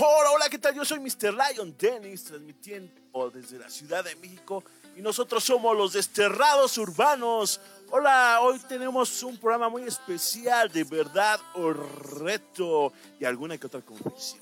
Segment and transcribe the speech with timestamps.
[0.00, 0.26] mejor.
[0.34, 0.74] Hola, ¿qué tal?
[0.74, 1.34] Yo soy Mr.
[1.34, 4.64] Lion Dennis, transmitiendo desde la Ciudad de México.
[4.96, 7.60] Y nosotros somos los desterrados urbanos.
[7.90, 13.82] Hola, hoy tenemos un programa muy especial de verdad o reto y alguna que otra
[13.82, 14.40] confesión.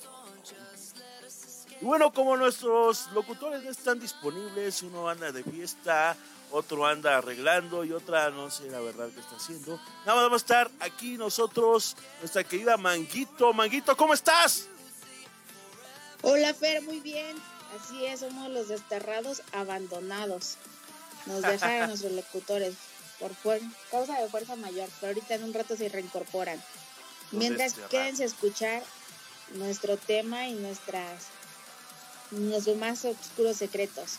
[1.80, 6.16] Y bueno, como nuestros locutores no están disponibles, uno anda de fiesta,
[6.50, 9.76] otro anda arreglando y otra no sé la verdad qué está haciendo.
[10.06, 13.52] Nada más vamos a estar aquí nosotros, nuestra querida Manguito.
[13.52, 14.68] Manguito, ¿cómo estás?
[16.22, 17.36] Hola Fer, muy bien.
[17.78, 20.56] Así es, somos los desterrados abandonados.
[21.26, 22.74] Nos dejaron nuestros locutores
[23.18, 23.32] por
[23.90, 26.62] causa de fuerza mayor, pero ahorita en un rato se reincorporan.
[27.32, 28.82] Mientras quédense a escuchar
[29.54, 31.24] nuestro tema y nuestras
[32.30, 34.18] nuestros más oscuros secretos.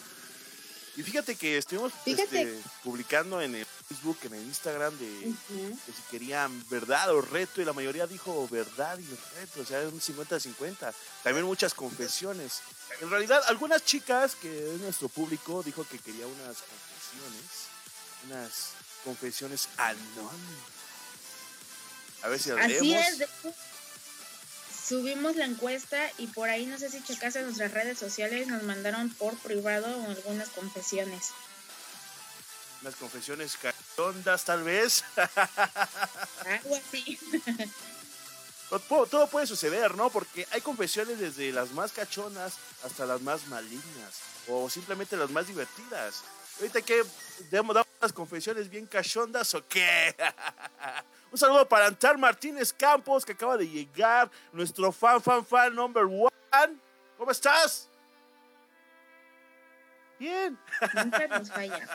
[0.96, 6.02] Y fíjate que estuvimos este, publicando en el Facebook, en el Instagram, de que si
[6.12, 10.94] querían verdad o reto, y la mayoría dijo verdad y reto, o sea, un 50-50.
[11.24, 12.62] También muchas confesiones.
[13.02, 17.50] En realidad, algunas chicas, que es nuestro público, dijo que quería unas confesiones,
[18.28, 18.52] unas
[19.04, 20.80] confesiones anónimas.
[22.22, 23.24] A ver si las Así es,
[24.88, 29.10] subimos la encuesta y por ahí, no sé si checaste nuestras redes sociales, nos mandaron
[29.16, 31.32] por privado algunas confesiones.
[32.82, 35.04] Unas confesiones cachondas, tal vez.
[36.46, 37.20] Algo así.
[39.10, 40.10] Todo puede suceder, ¿no?
[40.10, 45.48] Porque hay confesiones desde las más cachonas hasta las más malignas o simplemente las más
[45.48, 46.24] divertidas.
[46.58, 47.04] Ahorita que
[47.50, 50.16] damos unas confesiones bien cachondas o qué.
[51.32, 56.04] Un saludo para Antar Martínez Campos, que acaba de llegar, nuestro fan, fan, fan number
[56.04, 56.80] one.
[57.18, 57.89] ¿Cómo estás?
[60.20, 60.58] Bien.
[60.94, 61.88] Nunca nos falla.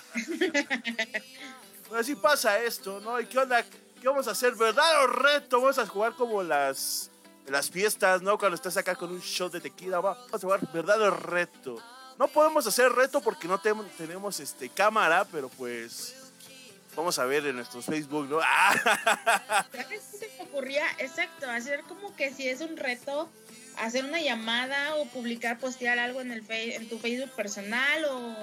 [1.95, 3.21] así pasa esto, ¿no?
[3.21, 3.63] ¿Y qué onda?
[3.63, 4.55] ¿Qué vamos a hacer?
[4.55, 5.61] ¿Verdad o reto?
[5.61, 7.11] Vamos a jugar como las,
[7.47, 8.39] las fiestas, ¿no?
[8.39, 11.77] Cuando estás acá con un shot de tequila, vamos a jugar verdad o reto.
[12.19, 16.25] No podemos hacer reto porque no tenemos este, cámara, pero pues
[16.97, 18.41] Vamos a ver en nuestros Facebook, ¿no?
[19.73, 20.85] ¿Sabes qué se me ocurría?
[20.99, 23.29] Exacto, hacer como que si es un reto,
[23.79, 28.37] hacer una llamada o publicar, postear algo en, el en tu Facebook personal o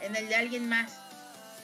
[0.00, 0.92] en el de alguien más,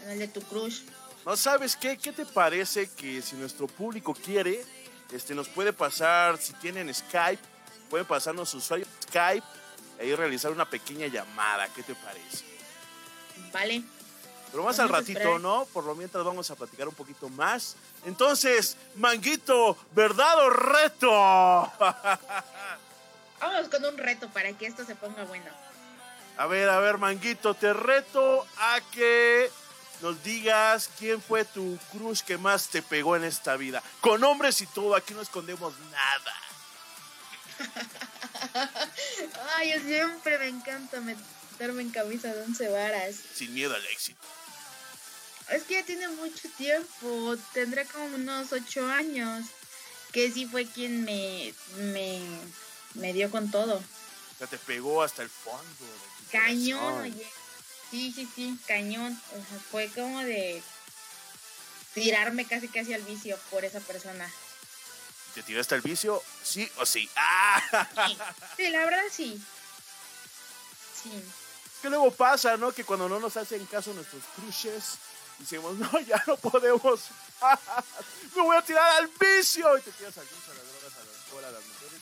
[0.04, 0.82] en el de tu crush.
[1.24, 4.64] No sabes qué, ¿qué te parece que si nuestro público quiere,
[5.12, 7.42] este, nos puede pasar, si tienen Skype,
[7.90, 9.46] pueden pasarnos su usuario Skype
[10.02, 12.44] y realizar una pequeña llamada, ¿qué te parece?
[13.52, 13.82] Vale.
[14.50, 15.66] Pero más al ratito, ¿no?
[15.72, 17.76] Por lo mientras vamos a platicar un poquito más.
[18.04, 21.72] Entonces, Manguito, ¿verdad o reto?
[23.40, 25.50] Vamos con un reto para que esto se ponga bueno.
[26.36, 29.50] A ver, a ver, Manguito, te reto a que
[30.02, 33.82] nos digas quién fue tu cruz que más te pegó en esta vida.
[34.00, 36.34] Con hombres y todo, aquí no escondemos nada.
[39.56, 43.16] Ay, yo siempre me encanta meterme en camisa de once varas.
[43.34, 44.20] Sin miedo al éxito.
[45.50, 49.46] Es que ya tiene mucho tiempo, tendrá como unos ocho años,
[50.12, 52.20] que sí fue quien me, me,
[53.12, 53.76] dio con todo.
[53.76, 55.64] O sea, te pegó hasta el fondo.
[56.30, 57.26] cañón, oye.
[57.90, 59.20] Sí, sí, sí, cañón.
[59.30, 60.62] O sea, fue como de
[61.94, 64.30] tirarme casi casi al vicio por esa persona.
[65.34, 66.22] ¿Te tiraste al vicio?
[66.42, 67.08] ¿Sí o sí?
[67.16, 67.88] ¡Ah!
[68.06, 68.18] Sí,
[68.56, 69.42] sí la verdad sí.
[71.02, 71.10] Sí.
[71.82, 72.72] Que luego pasa, ¿no?
[72.72, 74.98] Que cuando no nos hacen caso nuestros crushes,
[75.38, 77.00] Decimos, no, ya no podemos.
[78.36, 79.78] Me voy a tirar al vicio.
[79.78, 82.00] Y te tiras al vicio, a las drogas, alcohol, a las mujeres.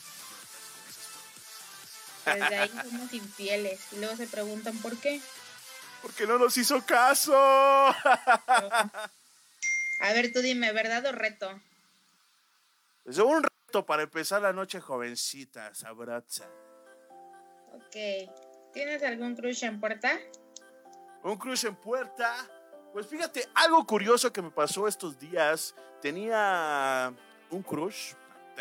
[2.25, 3.93] Desde ahí somos infieles.
[3.93, 5.21] Y luego se preguntan por qué.
[6.01, 7.35] Porque no nos hizo caso.
[7.35, 9.09] A
[10.13, 11.49] ver, tú dime, ¿verdad o reto?
[13.05, 16.45] Es un reto para empezar la noche jovencita, sabrosa.
[17.73, 17.95] Ok.
[18.73, 20.19] ¿Tienes algún crush en puerta?
[21.23, 22.35] Un crush en puerta.
[22.93, 25.75] Pues fíjate, algo curioso que me pasó estos días.
[26.01, 27.13] Tenía
[27.49, 28.13] un crush.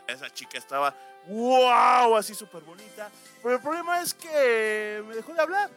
[0.06, 0.96] Esa chica estaba,
[1.28, 3.10] wow, así súper bonita.
[3.42, 5.70] Pero el problema es que me dejó de hablar.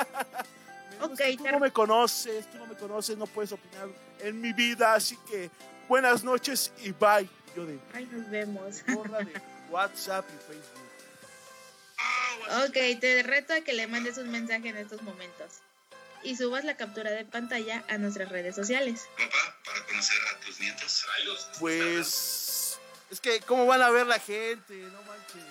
[1.02, 3.88] okay, tú no me conoces, tú no me conoces, no puedes opinar
[4.20, 4.94] en mi vida.
[4.94, 5.50] Así que
[5.88, 7.28] buenas noches y bye.
[7.56, 8.84] Yo de, Ay, nos vemos.
[8.88, 10.88] Borra de WhatsApp y Facebook.
[12.64, 15.60] Ok, te reto a que le mandes un mensaje en estos momentos
[16.22, 19.08] y subas la captura de pantalla a nuestras redes sociales.
[19.16, 21.06] Papá, para conocer a tus nietos.
[21.58, 22.37] Pues
[23.10, 25.44] es que cómo van a ver la gente, no manches.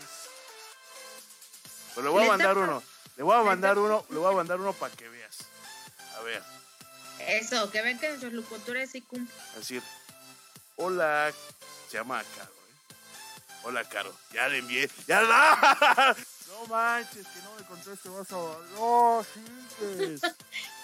[1.93, 2.83] Pues le voy a mandar uno.
[3.15, 5.37] Le voy a mandar uno, le voy a mandar uno para que veas.
[6.17, 6.43] A ver.
[7.19, 9.35] Eso, que ven que nuestros locutores sí cumplen.
[9.53, 9.81] Es decir,
[10.75, 11.33] hola,
[11.89, 12.95] se llama Caro, ¿eh?
[13.63, 14.15] Hola, Caro.
[14.31, 14.89] Ya le envié.
[15.07, 16.15] ¡Ya la!
[16.47, 18.35] No manches, que no me conteste, vas a.
[18.75, 19.25] No,
[19.79, 20.21] pues.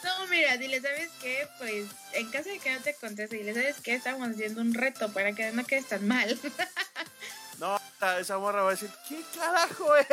[0.04, 1.48] No, mira, dile, ¿sabes qué?
[1.57, 3.95] Pues en caso de que no te conteste, dile, ¿sabes qué?
[3.95, 6.38] Estamos haciendo un reto para que no quedes tan mal.
[7.60, 7.80] No,
[8.19, 10.07] esa morra va a decir, ¿qué carajo es?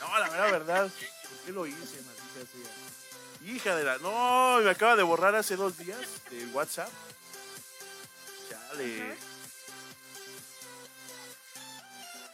[0.00, 0.82] No, la verdad, verdad.
[0.82, 3.48] ¿Por qué lo hice, maldita sea?
[3.48, 3.98] Hija de la.
[3.98, 6.00] No, me acaba de borrar hace dos días
[6.30, 6.90] de WhatsApp.
[8.50, 9.16] Chale.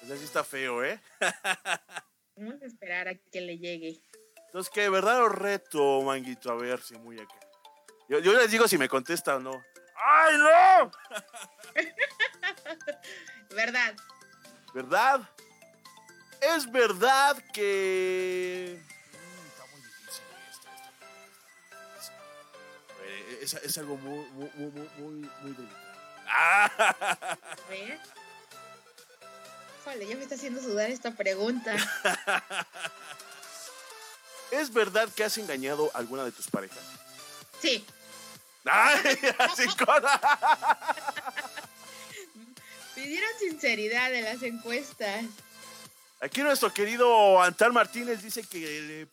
[0.04, 1.00] Pues así está feo, ¿eh?
[2.36, 4.02] Vamos a esperar a que le llegue.
[4.48, 4.90] Entonces, ¿qué?
[4.90, 6.50] ¿Verdad o reto, manguito?
[6.52, 7.34] A ver si muy acá.
[8.10, 9.64] Yo, yo les digo si me contesta o no.
[9.96, 10.90] ¡Ay, no!
[13.56, 13.94] ¿Verdad?
[14.74, 15.26] ¿Verdad?
[16.42, 18.78] Es verdad que.
[18.78, 20.74] Mm, está muy difícil esta.
[21.98, 22.12] esta.
[23.04, 25.80] Eh, Es, es algo muy, muy, muy, muy, muy, delicado.
[26.26, 27.38] Ah,
[27.70, 27.98] ver.
[29.84, 31.76] Híjole, ya me está haciendo sudar esta pregunta.
[34.50, 36.78] ¿Es verdad que has engañado a alguna de tus parejas?
[37.60, 37.84] Sí.
[38.64, 39.19] ¡Ay!
[39.38, 40.02] Así con.
[42.94, 45.26] Pidieron sinceridad en las encuestas.
[46.20, 49.06] Aquí nuestro querido Antal Martínez dice que le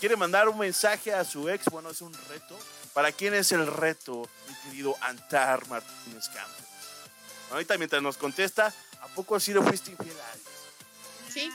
[0.00, 1.66] quiere mandar un mensaje a su ex.
[1.66, 2.58] Bueno, es un reto.
[2.94, 6.64] ¿Para quién es el reto, mi querido Antar Martínez Campos?
[7.52, 10.52] Ahorita mientras nos contesta, ¿a poco así le fuiste infiel a alguien?
[11.32, 11.50] Sí.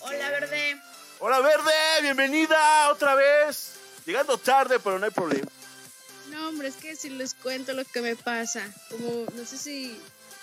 [0.00, 0.80] Hola, Verde.
[1.20, 1.72] Hola Verde,
[2.02, 3.72] bienvenida otra vez.
[4.04, 5.48] Llegando tarde, pero no hay problema.
[6.30, 10.00] No, hombre, es que si les cuento lo que me pasa, como no sé si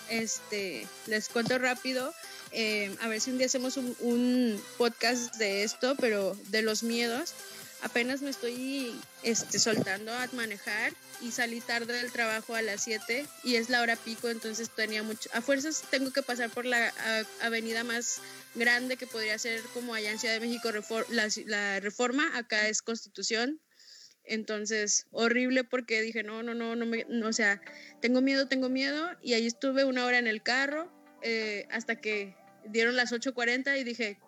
[0.08, 2.12] este les cuento rápido,
[2.50, 6.82] eh, a ver si un día hacemos un, un podcast de esto, pero de los
[6.82, 7.34] miedos.
[7.82, 13.26] Apenas me estoy este, soltando a manejar y salí tarde del trabajo a las 7
[13.44, 15.28] y es la hora pico, entonces tenía mucho.
[15.32, 16.92] A fuerzas tengo que pasar por la
[17.42, 18.20] avenida más
[18.54, 20.70] grande que podría ser como allá en Ciudad de México,
[21.10, 23.60] la Reforma, acá es Constitución,
[24.24, 27.60] entonces, horrible porque dije, no, no, no, no, me, no, o sea,
[28.00, 29.10] tengo miedo, tengo miedo.
[29.20, 30.90] Y ahí estuve una hora en el carro
[31.22, 32.36] eh, hasta que
[32.66, 34.18] dieron las 8.40 y dije,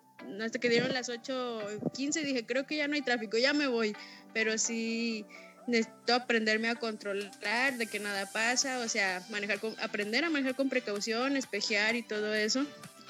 [0.43, 3.95] hasta que dieron las 8.15 dije, creo que ya no hay tráfico, ya me voy.
[4.33, 5.25] Pero sí
[5.67, 10.55] necesito aprenderme a controlar, de que nada pasa, o sea, manejar con, aprender a manejar
[10.55, 12.65] con precaución, espejear y todo eso.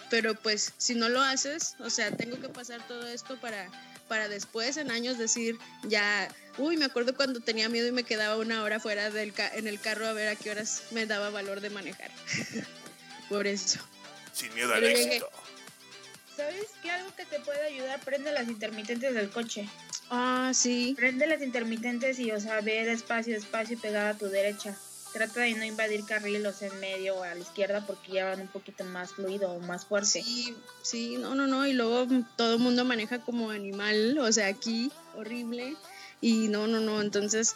[0.10, 3.70] Pero pues si no lo haces, o sea, tengo que pasar todo esto para,
[4.08, 6.28] para después, en años, decir, ya,
[6.58, 9.68] uy, me acuerdo cuando tenía miedo y me quedaba una hora fuera del ca- en
[9.68, 12.12] el carro a ver a qué horas me daba valor de manejar.
[13.30, 13.80] Por eso.
[14.32, 15.22] Sin miedo al llegué.
[16.36, 16.92] ¿Sabes qué?
[16.92, 19.70] Algo que te puede ayudar, prende las intermitentes del coche.
[20.10, 20.94] Ah, sí.
[20.96, 24.78] Prende las intermitentes y, o sea, ve despacio, despacio y pegada a tu derecha.
[25.14, 28.48] Trata de no invadir carriles en medio o a la izquierda porque ya van un
[28.48, 30.22] poquito más fluido o más fuerte.
[30.22, 31.66] Sí, sí, no, no, no.
[31.66, 32.06] Y luego
[32.36, 35.78] todo el mundo maneja como animal, o sea, aquí, horrible.
[36.26, 37.04] Y no, no, no.
[37.04, 37.54] Entonces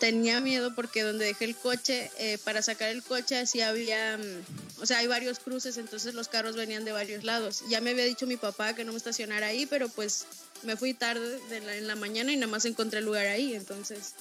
[0.00, 4.80] tenía miedo porque donde dejé el coche, eh, para sacar el coche, así había, mm,
[4.80, 7.64] o sea, hay varios cruces, entonces los carros venían de varios lados.
[7.68, 10.24] Ya me había dicho mi papá que no me estacionara ahí, pero pues
[10.62, 13.52] me fui tarde de la- en la mañana y nada más encontré el lugar ahí.
[13.52, 14.14] Entonces,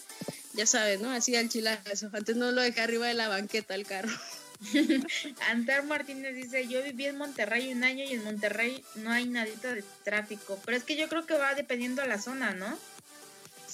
[0.52, 1.10] ya sabes, ¿no?
[1.10, 2.10] Así al chilazo.
[2.12, 4.12] Antes no lo dejé arriba de la banqueta el carro.
[5.50, 9.74] Antar Martínez dice, yo viví en Monterrey un año y en Monterrey no hay nadita
[9.74, 10.60] de tráfico.
[10.66, 12.78] Pero es que yo creo que va dependiendo a la zona, ¿no?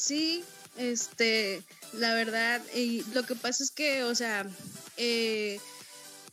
[0.04, 0.44] Sí,
[0.76, 4.46] este, la verdad, y lo que pasa es que, o sea,
[4.98, 5.62] eh,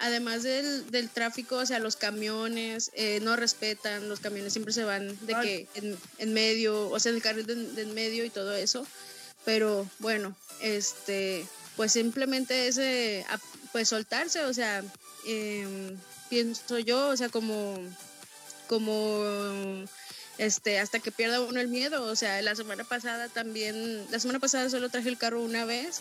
[0.01, 4.83] además del, del tráfico, o sea, los camiones eh, no respetan, los camiones siempre se
[4.83, 5.47] van de Ay.
[5.47, 8.57] que en, en medio, o sea, en el carril de, de en medio y todo
[8.57, 8.85] eso,
[9.45, 11.47] pero bueno, este,
[11.77, 13.25] pues simplemente ese,
[13.71, 14.83] pues soltarse, o sea,
[15.29, 15.97] em,
[16.29, 17.79] pienso yo, o sea, como,
[18.67, 19.87] como
[20.41, 22.03] este, hasta que pierda uno el miedo.
[22.05, 26.01] O sea, la semana pasada también, la semana pasada solo traje el carro una vez,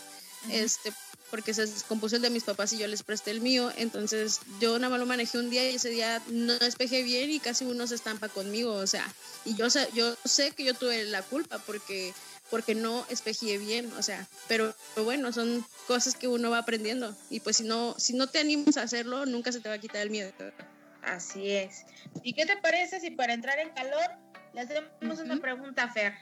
[0.50, 0.92] este,
[1.30, 3.70] porque se descompuso el de mis papás y yo les presté el mío.
[3.76, 7.38] Entonces, yo nada más lo manejé un día y ese día no despejé bien y
[7.38, 8.72] casi uno se estampa conmigo.
[8.72, 9.06] O sea,
[9.44, 12.12] y yo, sé- yo sé que yo tuve la culpa porque
[12.50, 17.16] porque no espejé bien, o sea, pero, pero bueno, son cosas que uno va aprendiendo
[17.30, 19.78] y pues si no si no te animas a hacerlo, nunca se te va a
[19.78, 20.32] quitar el miedo.
[21.00, 21.84] Así es.
[22.24, 24.02] ¿Y qué te parece si para entrar en calor
[24.52, 26.14] le hacemos una pregunta a Fer?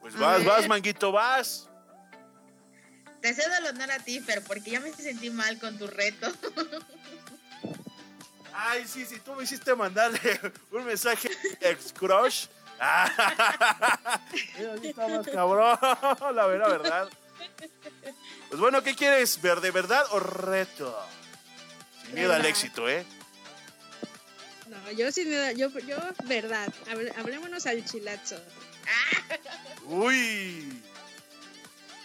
[0.00, 0.46] Pues A vas, ver.
[0.46, 1.68] vas, manguito, vas.
[3.20, 6.30] Te cedo el honor a ti, Fer, porque ya me sentí mal con tu reto.
[8.54, 10.18] Ay, sí, sí, tú me hiciste mandarle
[10.70, 11.28] un mensaje
[11.60, 12.46] ex crush.
[12.78, 13.10] Ah,
[14.58, 15.78] Mira, sí está más cabrón,
[16.36, 17.08] la vera verdad.
[18.48, 19.40] Pues bueno, ¿qué quieres?
[19.40, 20.96] ¿Ver de verdad o reto?
[22.04, 23.04] Sin miedo al éxito, ¿eh?
[24.68, 26.72] No, yo sin duda, yo, yo, verdad.
[26.88, 28.36] Hable- Hablémonos al chilazo.
[29.86, 30.82] Uy.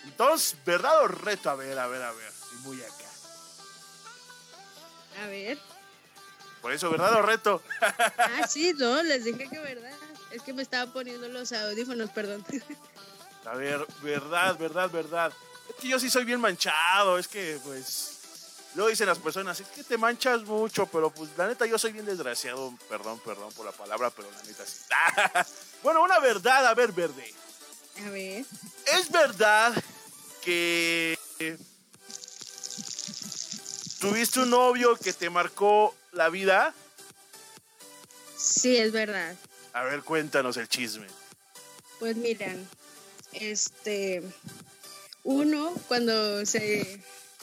[0.03, 1.50] Entonces, ¿verdad o reto?
[1.50, 2.32] A ver, a ver, a ver.
[2.53, 3.10] Y muy acá.
[5.24, 5.58] A ver.
[6.62, 7.62] Por eso, ¿verdad o reto?
[8.18, 9.91] Ah, sí, no, les dije que verdad.
[10.32, 12.46] Es que me estaba poniendo los audífonos, perdón.
[13.46, 15.34] A ver, verdad, verdad, verdad.
[15.68, 18.21] Es que yo sí soy bien manchado, es que pues...
[18.75, 21.92] Luego dicen las personas, es que te manchas mucho, pero pues la neta yo soy
[21.92, 24.80] bien desgraciado, perdón, perdón por la palabra, pero la neta sí.
[25.84, 27.34] bueno, una verdad, a ver, verde.
[28.06, 28.46] A ver.
[28.86, 29.74] ¿Es verdad
[30.42, 31.18] que
[34.00, 36.74] tuviste un novio que te marcó la vida?
[38.38, 39.36] Sí, es verdad.
[39.74, 41.08] A ver, cuéntanos el chisme.
[42.00, 42.68] Pues miran,
[43.34, 44.24] este,
[45.24, 47.00] uno cuando se,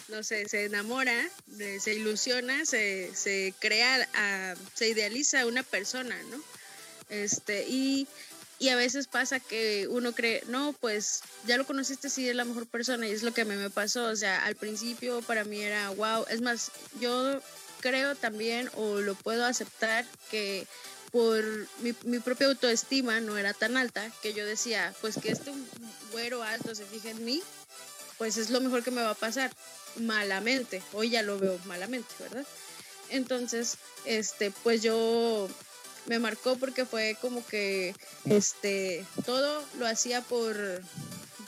[0.08, 5.62] no sé, se enamora, eh, se ilusiona, se, se crea, ah, se idealiza a una
[5.62, 6.42] persona, ¿no?
[7.08, 8.06] Este, y,
[8.58, 12.44] y a veces pasa que uno cree, no, pues ya lo conociste, sí es la
[12.44, 15.44] mejor persona, y es lo que a mí me pasó, o sea, al principio para
[15.44, 17.40] mí era, wow, es más, yo
[17.80, 20.66] creo también, o lo puedo aceptar, que
[21.12, 21.42] por
[21.80, 25.52] mi, mi propia autoestima no era tan alta que yo decía, pues que este
[26.12, 27.42] güero alto se fije en mí,
[28.18, 29.50] pues es lo mejor que me va a pasar
[29.96, 30.82] malamente.
[30.92, 32.46] Hoy ya lo veo malamente, ¿verdad?
[33.10, 35.48] Entonces, este, pues yo
[36.06, 37.94] me marcó porque fue como que
[38.26, 40.56] este todo lo hacía por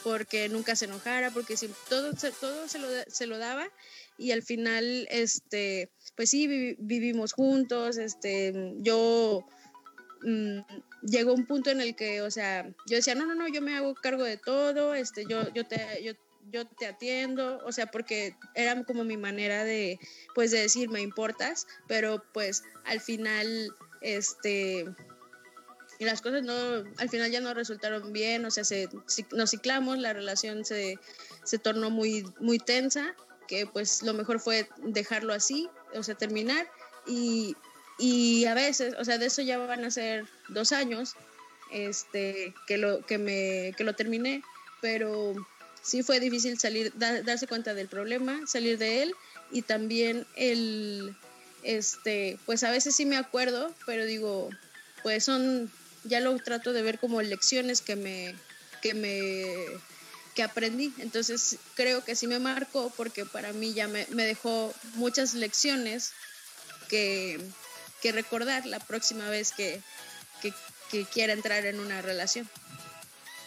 [0.02, 3.68] porque nunca se enojara, porque si, todo, todo se, lo, se lo daba
[4.16, 9.44] y al final, este, pues sí, vivi- vivimos juntos, este, yo
[10.22, 10.60] mm,
[11.02, 13.76] llegó un punto en el que, o sea, yo decía, no, no, no, yo me
[13.76, 16.12] hago cargo de todo, este, yo, yo te, yo,
[16.50, 19.98] yo te atiendo, o sea, porque era como mi manera de,
[20.34, 24.86] pues, de decir, me importas, pero pues al final, este,
[25.98, 26.54] y las cosas no,
[26.98, 28.88] al final ya no resultaron bien, o sea, se,
[29.32, 30.98] nos ciclamos, la relación se,
[31.44, 33.14] se tornó muy, muy tensa,
[33.46, 36.70] que pues lo mejor fue dejarlo así, o sea, terminar,
[37.06, 37.56] y,
[37.98, 41.14] y a veces, o sea, de eso ya van a ser dos años,
[41.70, 44.42] este, que lo, que me, que lo terminé,
[44.80, 45.34] pero
[45.82, 49.14] sí fue difícil salir, da- darse cuenta del problema, salir de él,
[49.50, 51.16] y también el,
[51.62, 54.50] este, pues a veces sí me acuerdo, pero digo,
[55.02, 55.70] pues son,
[56.04, 58.34] ya lo trato de ver como lecciones que me,
[58.82, 59.44] que me,
[60.34, 60.92] que aprendí.
[60.98, 66.12] Entonces creo que sí me marcó porque para mí ya me, me dejó muchas lecciones
[66.88, 67.40] que,
[68.02, 69.80] que recordar la próxima vez que,
[70.42, 70.52] que,
[70.90, 72.48] que quiera entrar en una relación.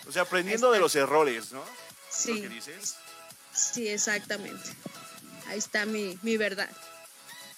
[0.07, 1.63] O sea, aprendiendo de los errores, ¿no?
[2.19, 2.95] ¿Es Lo Sí, que dices.
[3.53, 4.69] sí, exactamente.
[5.47, 6.69] Ahí está mi, mi verdad.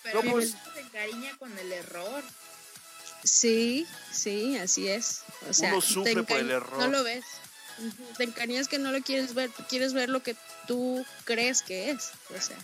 [0.04, 0.56] Pero ¿Cómo uno es?
[0.74, 2.24] se encariña con el error.
[3.24, 5.22] Sí, sí, así es.
[5.50, 6.78] O sea, Uno sufre te por el error.
[6.80, 7.26] No lo ves.
[8.18, 10.36] Te encariñas que no lo quieres ver, tú quieres ver lo que
[10.68, 12.12] tú crees que es.
[12.36, 12.58] O sea,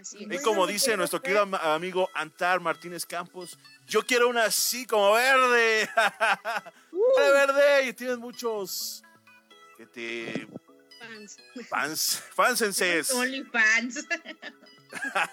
[0.00, 0.42] así Y es.
[0.42, 5.12] como me dice nuestro querido am- amigo Antar Martínez Campos, yo quiero una así como
[5.12, 5.88] verde.
[6.92, 9.02] Una verde y tienes muchos
[9.80, 10.48] que te
[10.98, 11.38] Fans.
[11.70, 14.06] fans, fansenses, OnlyFans.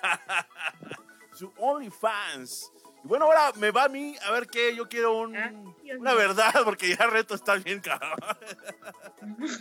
[1.33, 2.71] su OnlyFans.
[3.03, 5.51] Y bueno, ahora me va a mí a ver qué, yo quiero un, Ah,
[5.97, 8.17] una verdad porque ya reto está bien cabrón.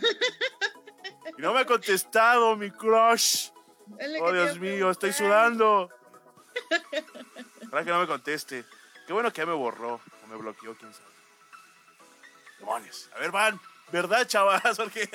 [1.37, 3.49] Y no me ha contestado mi crush.
[4.21, 5.89] Oh, Dios mío, estoy sudando.
[7.67, 8.65] Ojalá que no me conteste.
[9.05, 11.05] Qué bueno que ya me borró o me bloqueó, quién sabe.
[12.59, 13.09] Demonios.
[13.13, 13.59] A ver, van.
[13.91, 14.61] ¿Verdad, chavas?
[14.77, 15.09] Porque,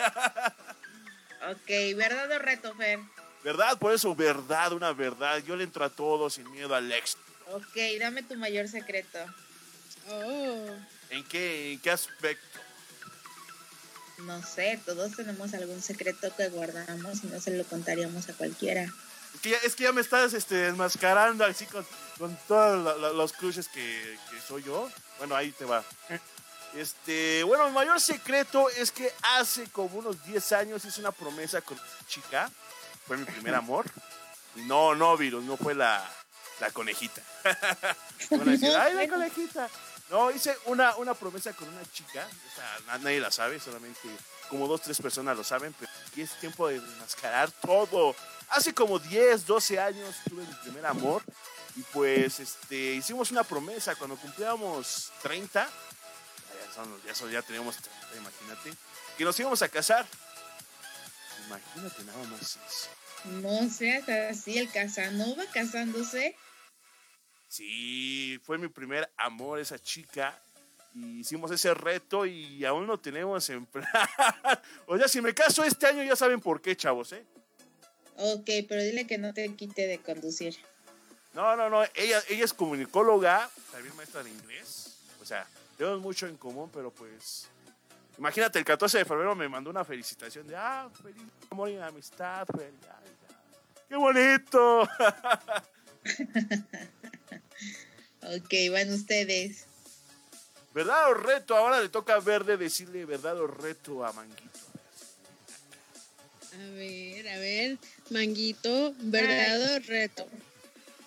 [1.50, 3.00] Ok, ¿verdad o reto, Fer?
[3.42, 3.76] ¿Verdad?
[3.78, 5.38] Por eso, verdad, una verdad.
[5.38, 7.20] Yo le entro a todo sin miedo al éxito.
[7.52, 9.18] Ok, dame tu mayor secreto.
[10.08, 10.66] Oh,
[11.10, 12.60] ¿En qué, ¿En qué aspecto?
[14.18, 18.84] No sé, todos tenemos algún secreto que guardamos y no se lo contaríamos a cualquiera.
[19.34, 21.84] Es que ya, es que ya me estás este, desmascarando así con,
[22.18, 24.88] con todos los crushes que, que soy yo.
[25.18, 25.84] Bueno, ahí te va.
[26.74, 31.60] Este, bueno, mi mayor secreto es que hace como unos 10 años hice una promesa
[31.60, 32.50] con una chica.
[33.06, 33.84] Fue mi primer amor.
[34.54, 36.08] No, no, virus, no fue la,
[36.60, 37.22] la conejita.
[38.30, 39.68] Decir, ay, la conejita.
[40.10, 42.26] No, hice una, una promesa con una chica.
[42.86, 44.08] Nadie la sabe, solamente
[44.48, 45.74] como dos, tres personas lo saben.
[45.78, 48.14] Pero aquí es tiempo de desmascarar todo.
[48.50, 51.22] Hace como 10, 12 años tuve mi primer amor.
[51.74, 55.66] Y pues este, hicimos una promesa cuando cumplíamos 30.
[57.30, 58.72] Ya, teníamos 30, imagínate.
[59.16, 60.06] Que nos íbamos a casar.
[61.46, 62.88] Imagínate nada más eso.
[63.24, 66.36] No seas así, el Casanova casándose.
[67.48, 70.40] Sí, fue mi primer amor esa chica.
[70.94, 73.86] Y hicimos ese reto y aún lo tenemos en plan.
[74.86, 77.24] o sea, si me caso este año ya saben por qué, chavos, ¿eh?
[78.16, 80.56] Ok, pero dile que no te quite de conducir.
[81.32, 81.82] No, no, no.
[81.94, 84.98] Ella, ella es comunicóloga, también maestra de inglés.
[85.22, 85.46] O sea,
[85.82, 87.48] tenemos mucho en común, pero pues.
[88.16, 92.46] Imagínate, el 14 de febrero me mandó una felicitación de, ah, feliz amor y amistad,
[92.46, 92.78] feliz.
[92.88, 93.10] ay.
[93.88, 94.88] ¡Qué bonito!
[98.24, 99.64] Ok, van ustedes.
[100.72, 101.56] ¿Verdad o reto?
[101.56, 104.60] Ahora le toca a Verde decirle verdad o reto a Manguito.
[106.54, 107.78] A ver, a ver.
[108.10, 110.26] Manguito, verdad o reto.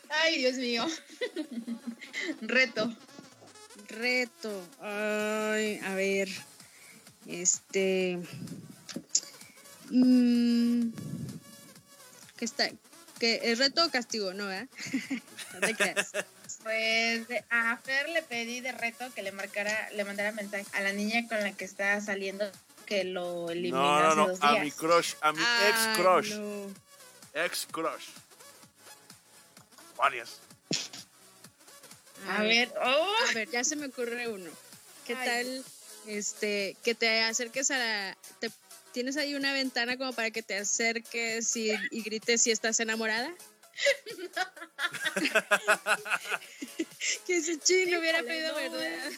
[0.09, 0.85] Ay, Dios mío.
[2.41, 2.93] Reto.
[3.95, 4.67] Reto.
[4.81, 6.29] Ay, a ver.
[7.27, 8.19] Este.
[9.89, 10.89] mm,
[12.37, 12.69] ¿Qué está?
[13.19, 14.33] ¿Qué, ¿Es reto o castigo?
[14.33, 14.67] No, ¿verdad?
[15.53, 16.11] no te creas.
[16.63, 20.81] Pues de- a Fer le pedí de reto que le marcara, le mandara mensaje a
[20.81, 22.49] la niña con la que está saliendo
[22.85, 24.27] que lo eliminó No, no, hace no.
[24.29, 24.63] dos A días.
[24.65, 26.33] mi crush, a mi Ay, ex crush.
[26.35, 26.73] no.
[27.33, 28.05] Ex crush.
[29.97, 30.39] Varias.
[32.27, 34.49] A ver, oh, A ver, ya se me ocurre uno.
[35.05, 35.27] ¿Qué Ay.
[35.27, 35.63] tal
[36.07, 38.51] este que te acerques a la te-
[38.91, 43.31] tienes ahí una ventana como para que te acerques y, y grites si estás enamorada?
[47.27, 49.11] que ese chino hubiera pedido no, verdad.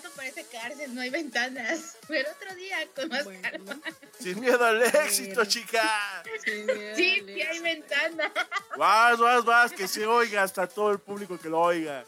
[0.00, 1.96] Cuarto parece cárcel, no hay ventanas.
[2.08, 3.80] Pero otro día con más Bueno, calma.
[4.18, 6.22] Sin miedo al éxito, chica.
[6.44, 8.32] sí, mira, Sí, sí hay ventanas.
[8.76, 12.04] Vas, vas, vas, que se oiga hasta todo el público que lo oiga.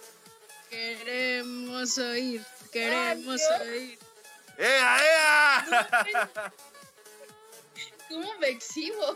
[0.70, 3.60] Queremos oír, queremos Dios.
[3.60, 3.98] oír.
[4.58, 6.52] ¡Ea, ea!
[8.08, 9.14] ¿Cómo me exhibo?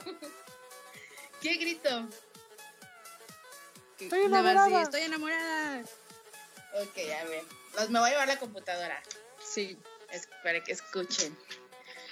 [1.40, 2.08] ¿Qué grito?
[3.98, 4.82] Estoy nada más di, enamorada.
[4.82, 5.80] estoy enamorada.
[6.74, 7.44] Ok, a ver.
[7.76, 9.02] Los, me voy a llevar la computadora.
[9.42, 9.78] Sí.
[10.10, 11.36] Es- para que escuchen.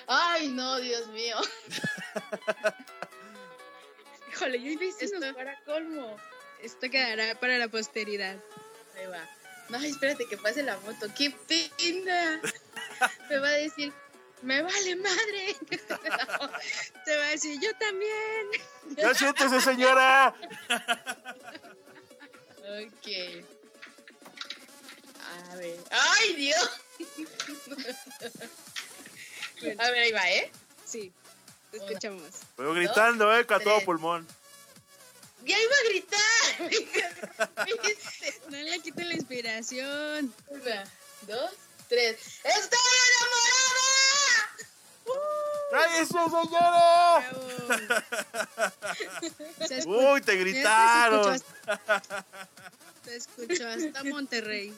[0.07, 1.37] Ay, no, Dios mío.
[4.33, 6.17] Híjole, yo hice Esto- para colmo.
[6.63, 8.37] Esto quedará para la posteridad.
[8.97, 9.29] Ahí va.
[9.69, 11.07] No, espérate que pase la moto.
[11.17, 12.41] ¡Qué pena!
[13.29, 13.93] Me va a decir,
[14.43, 15.57] me vale madre.
[17.05, 18.47] Te va a decir, yo también.
[18.97, 20.35] ¡Ya siéntese, señora!
[22.59, 23.45] ok.
[25.51, 25.79] A ver.
[25.91, 26.71] ¡Ay, Dios!
[29.79, 30.51] A ver, ahí va, ¿eh?
[30.85, 31.13] Sí,
[31.71, 32.23] te escuchamos.
[32.57, 33.45] Pero gritando, ¿eh?
[33.47, 34.27] Con a todo pulmón.
[35.45, 36.19] ¡Ya iba a gritar!
[38.51, 40.35] No le quiten la inspiración.
[40.49, 40.85] Una,
[41.23, 41.51] dos,
[41.89, 42.17] tres.
[42.45, 44.57] ¡Estoy enamorada!
[45.71, 47.31] ¡Cállese, señora!
[47.31, 47.49] Bravo.
[49.69, 51.43] Se escu- ¡Uy, te gritaron!
[53.05, 54.75] Te escuchó hasta Monterrey.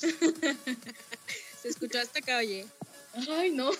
[1.62, 2.66] Se escuchó hasta acá, oye.
[3.30, 3.70] ¡Ay, no!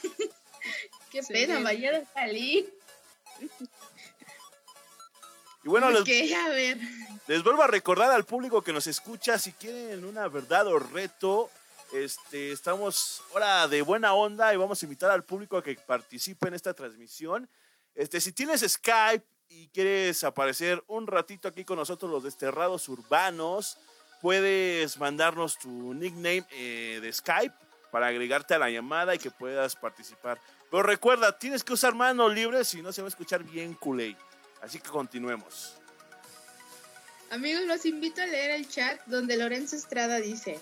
[1.10, 1.60] ¡Qué Se pena!
[1.60, 2.68] Mañana salí.
[5.64, 6.78] Y bueno, les, Ok, a ver.
[7.26, 11.50] les vuelvo a recordar al público que nos escucha, si quieren una verdad o reto,
[11.92, 16.48] este, estamos ahora de buena onda y vamos a invitar al público a que participe
[16.48, 17.48] en esta transmisión.
[17.94, 23.78] Este, si tienes Skype y quieres aparecer un ratito aquí con nosotros los desterrados urbanos,
[24.20, 27.54] puedes mandarnos tu nickname eh, de Skype
[27.90, 30.38] para agregarte a la llamada y que puedas participar.
[30.70, 34.16] Pero recuerda, tienes que usar manos libres si no se va a escuchar bien culé.
[34.60, 35.74] Así que continuemos.
[37.30, 40.58] Amigos, los invito a leer el chat donde Lorenzo Estrada dice: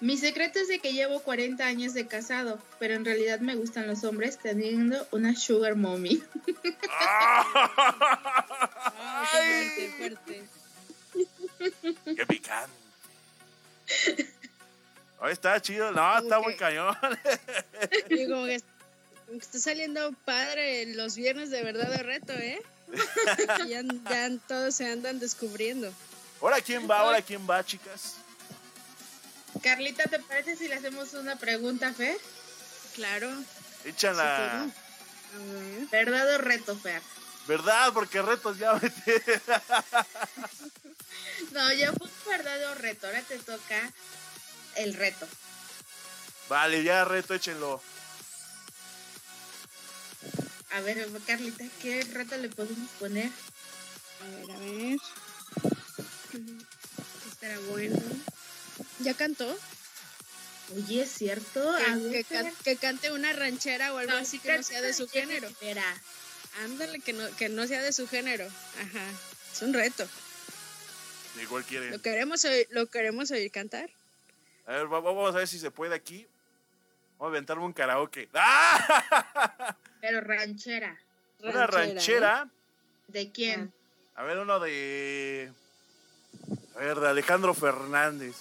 [0.00, 3.86] Mi secreto es de que llevo 40 años de casado, pero en realidad me gustan
[3.86, 6.22] los hombres teniendo una sugar mommy.
[9.32, 10.55] Ay, qué fuerte, fuerte.
[11.58, 12.72] ¡Qué picante!
[15.20, 15.92] Ahí está chido.
[15.92, 16.58] No, está muy Ok.
[16.58, 16.96] cañón.
[18.10, 18.60] Y como que
[19.28, 22.62] que está saliendo padre los viernes de verdad de reto, ¿eh?
[23.68, 25.92] ya, ya todos se andan descubriendo.
[26.40, 28.14] Ahora quién va, ahora quién va, chicas.
[29.62, 32.16] Carlita, ¿te parece si le hacemos una pregunta, Fer?
[32.94, 33.28] Claro.
[33.84, 34.66] Échala.
[35.90, 37.02] ¿Verdad o reto, Fer?
[37.46, 37.92] ¿Verdad?
[37.92, 39.12] Porque retos ya metí.
[41.52, 43.06] No, ya fue verdad o reto.
[43.06, 43.92] Ahora te toca
[44.74, 45.26] el reto.
[46.48, 47.80] Vale, ya reto, échenlo.
[50.72, 53.30] A ver, Carlita, ¿qué reto le podemos poner?
[54.22, 54.98] A ver, a ver.
[57.30, 57.96] Estará bueno.
[59.00, 59.56] ¿Ya cantó?
[60.74, 61.74] Oye, ¿es cierto?
[62.12, 65.48] Que, can- cante una ranchera o algo así que no sea de su Espera, género.
[65.48, 66.02] Espera.
[66.64, 68.44] Ándale, que no, que no sea de su género.
[68.46, 69.04] Ajá.
[69.52, 70.06] Es un reto.
[71.40, 71.90] Igual quieren.
[71.90, 73.90] Lo queremos oír, lo queremos oír cantar.
[74.66, 76.26] A ver, va- vamos a ver si se puede aquí.
[77.18, 78.28] Vamos a aventarme un karaoke.
[78.34, 79.76] ¡Ah!
[80.00, 80.98] Pero ranchera.
[81.40, 81.66] Una ¿eh?
[81.66, 82.48] ranchera.
[83.08, 83.72] ¿De quién?
[84.14, 85.52] A ver, uno de.
[86.74, 88.34] A ver, de Alejandro Fernández.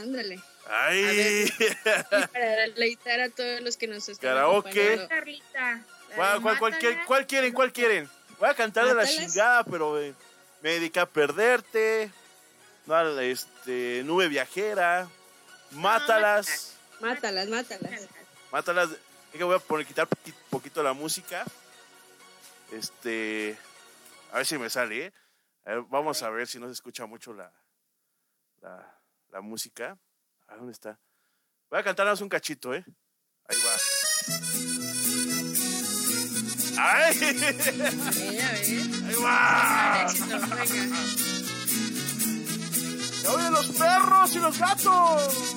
[0.00, 0.40] Ándale.
[0.66, 1.46] ¡Ay!
[2.32, 4.68] Para deleitar a todos los que nos están Karaoke.
[4.68, 5.08] acompañando.
[5.08, 5.84] Carlita.
[6.14, 7.06] ¿Cuál, cuál, cuál, quieren, Mátala.
[7.06, 7.52] cuál quieren?
[7.52, 8.10] ¿Cuál quieren?
[8.38, 10.14] Voy a cantar de la chingada, pero eh,
[10.62, 12.10] me dediqué a perderte.
[12.86, 15.08] No, este, nube viajera.
[15.70, 16.76] Mátalas.
[17.00, 18.00] Mátalas, mátalas.
[18.52, 18.90] Mátalas.
[18.90, 21.44] Es que voy a poner, quitar poqui- poquito la música.
[22.70, 23.56] Este.
[24.32, 25.12] A ver si me sale, ¿eh?
[25.64, 27.50] A ver, vamos a ver si no se escucha mucho la,
[28.60, 29.00] la,
[29.30, 29.96] la música.
[30.48, 30.98] A ¿dónde está?
[31.70, 32.84] Voy a cantarnos un cachito, ¿eh?
[33.48, 33.72] Ahí va.
[36.76, 37.14] ¡Ay!
[37.20, 38.64] Mira, a ver.
[39.06, 40.02] ¡Ahí va!
[40.02, 40.36] Éxito,
[40.72, 41.00] venga.
[43.20, 45.54] ¡Se oyen los perros y los gatos!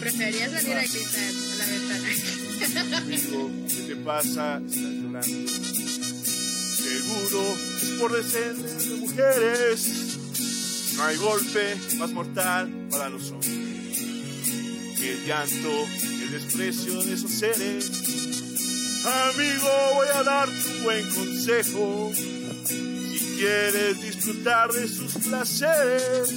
[0.00, 2.98] Prefería salir a gritar a la ventana.
[2.98, 4.58] Amigo, ¿qué te pasa?
[4.58, 5.48] Estás llorando.
[6.78, 7.42] Seguro
[7.82, 9.78] es por descender de mujeres.
[10.96, 13.68] No hay golpe más mortal para los hombres
[14.98, 17.90] que el llanto, el desprecio de esos seres.
[19.08, 22.12] Amigo, voy a darte un buen consejo.
[22.14, 26.30] Si quieres disfrutar de sus placeres,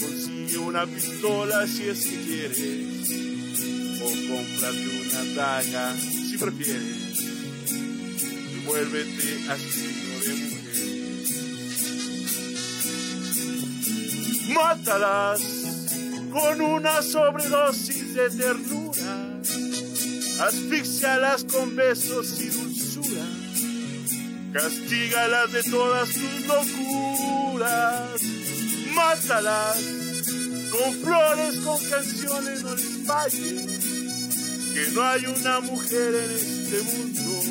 [0.00, 3.10] consigue una pistola si es que quieres
[4.02, 11.30] o cómprate una daga si prefieres y vuélvete asesino de mujeres.
[14.52, 15.40] Mátalas
[16.32, 18.97] con una sobredosis de ternura,
[20.40, 23.24] asfixialas con besos y dulzura,
[24.52, 28.22] castígalas de todas tus locuras,
[28.94, 29.98] mátalas
[30.70, 33.84] con flores, con canciones, no les falles.
[34.74, 37.42] Que no hay una mujer en este mundo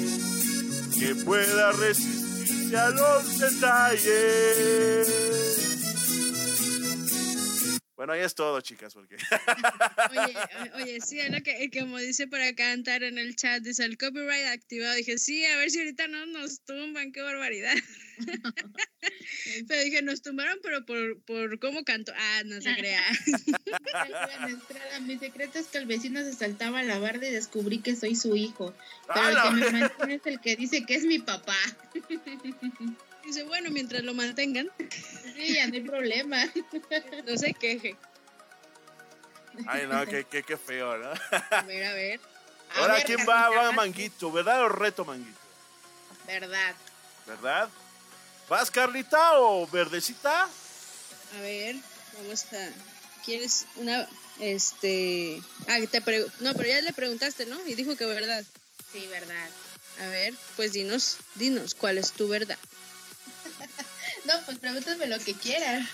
[0.98, 5.27] que pueda resistirse a los detalles.
[8.08, 9.18] Bueno, ahí es todo, chicas, porque
[10.76, 13.98] Oye, sí, es lo que, eh, como dice para cantar en el chat, dice el
[13.98, 14.96] copyright activado.
[14.96, 17.76] Dije, sí, a ver si ahorita no nos tumban, qué barbaridad.
[19.68, 22.14] pero dije, nos tumbaron, pero por, por cómo canto.
[22.16, 23.04] Ah, no se crea.
[25.02, 28.16] Mi secreto es que el vecino se saltaba a la barda y descubrí que soy
[28.16, 28.74] su hijo.
[29.14, 31.58] Pero ¡Ah, el que me mantiene es el que dice que es mi papá.
[33.28, 34.72] Dice, bueno, mientras lo mantengan,
[35.36, 36.46] Sí, ya no hay problema.
[37.26, 37.98] no se queje.
[39.68, 41.12] Ay, no, qué, qué, qué feo, ¿no?
[41.52, 42.20] A ver, a ver.
[42.74, 43.50] A Ahora, ver, ¿quién va?
[43.50, 45.38] Va Manguito, ¿verdad o reto Manguito?
[46.26, 46.74] Verdad.
[47.26, 47.68] ¿Verdad?
[48.48, 50.44] ¿Vas, Carlita o Verdecita?
[51.38, 51.76] A ver,
[52.18, 52.70] vamos a.
[53.26, 54.08] ¿Quieres una.
[54.40, 55.42] Este.
[55.68, 57.60] Ah, te pregu- No, pero ya le preguntaste, ¿no?
[57.68, 58.46] Y dijo que verdad.
[58.94, 59.50] Sí, verdad.
[60.00, 62.58] A ver, pues dinos, dinos, ¿cuál es tu verdad?
[64.26, 65.88] No, pues pregúntame lo que quieras.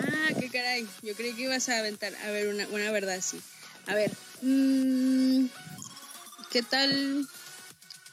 [0.00, 0.86] Ah, qué caray.
[1.02, 2.14] Yo creí que ibas a aventar.
[2.24, 3.40] A ver, una, una verdad sí.
[3.86, 5.46] A ver, mm,
[6.50, 7.26] ¿qué tal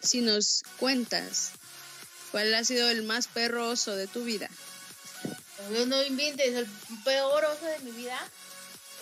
[0.02, 1.52] si nos cuentas
[2.32, 4.50] cuál ha sido el más perroso de tu vida?
[5.72, 6.68] No, no inventes, el
[7.04, 8.18] peor oso de mi vida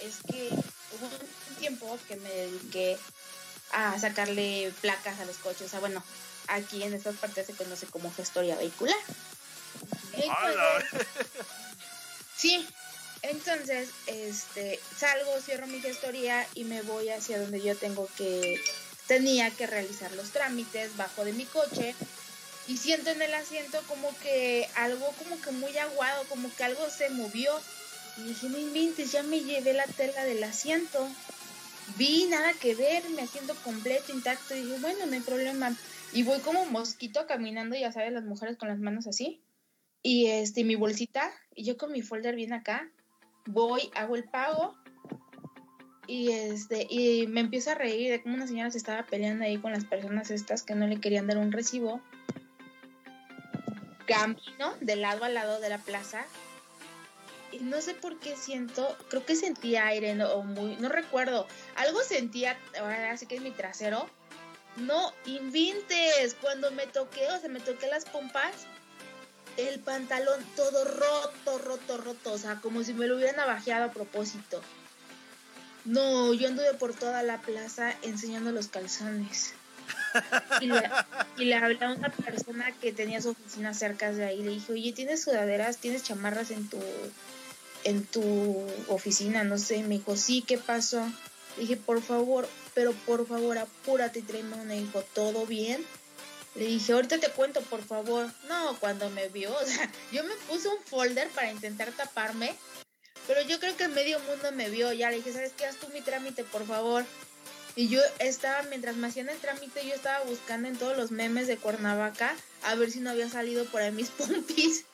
[0.01, 1.07] es que hubo
[1.49, 2.97] un tiempo que me dediqué
[3.71, 5.67] a sacarle placas a los coches.
[5.67, 6.03] O sea, bueno,
[6.47, 8.97] aquí en estas partes se conoce como gestoría vehicular.
[12.35, 12.67] Sí,
[13.23, 18.61] entonces este, salgo, cierro mi gestoría y me voy hacia donde yo tengo que,
[19.07, 21.95] tenía que realizar los trámites, bajo de mi coche
[22.67, 26.89] y siento en el asiento como que algo como que muy aguado, como que algo
[26.89, 27.51] se movió.
[28.17, 31.07] Y dije, no inventes, ya me llevé la tela del asiento.
[31.95, 34.53] Vi nada que ver, mi asiento completo, intacto.
[34.53, 35.73] Y dije, bueno, no hay problema.
[36.11, 39.41] Y voy como mosquito caminando, ya sabes, las mujeres con las manos así.
[40.01, 42.89] Y este, mi bolsita, y yo con mi folder bien acá.
[43.45, 44.75] Voy, hago el pago.
[46.07, 49.57] Y este, y me empiezo a reír de cómo una señora se estaba peleando ahí
[49.57, 52.01] con las personas estas que no le querían dar un recibo
[54.07, 56.25] camino de lado a lado de la plaza
[57.51, 60.43] y no sé por qué siento, creo que sentía aire, no,
[60.89, 64.09] recuerdo, algo sentía, ahora sí que en mi trasero,
[64.77, 68.67] no inventes, cuando me toqué, o sea, me toqué las pompas,
[69.57, 73.91] el pantalón todo roto, roto, roto, o sea, como si me lo hubieran navajeado a
[73.91, 74.61] propósito.
[75.85, 79.53] No, yo anduve por toda la plaza enseñando los calzones.
[80.61, 80.89] Y le,
[81.37, 84.43] y hablé a una persona que tenía su oficina cerca de ahí.
[84.43, 86.79] Le dije, oye, ¿tienes sudaderas, tienes chamarras en tu,
[87.83, 89.43] en tu oficina?
[89.43, 89.81] No sé.
[89.83, 91.05] Me dijo, sí, ¿qué pasó?
[91.55, 94.73] Le dije, por favor, pero por favor, apúrate y tráeme una.
[94.73, 95.85] Dijo, ¿todo bien?
[96.57, 98.31] Le dije, ahorita te cuento, por favor.
[98.47, 102.55] No, cuando me vio, o sea, yo me puse un folder para intentar taparme,
[103.27, 104.91] pero yo creo que medio mundo me vio.
[104.91, 105.65] Ya le dije, ¿sabes qué?
[105.65, 107.05] Haz tú mi trámite, por favor.
[107.75, 111.45] Y yo estaba, mientras me hacían el trámite, yo estaba buscando en todos los memes
[111.45, 114.85] de Cuernavaca a ver si no había salido por ahí mis pompis.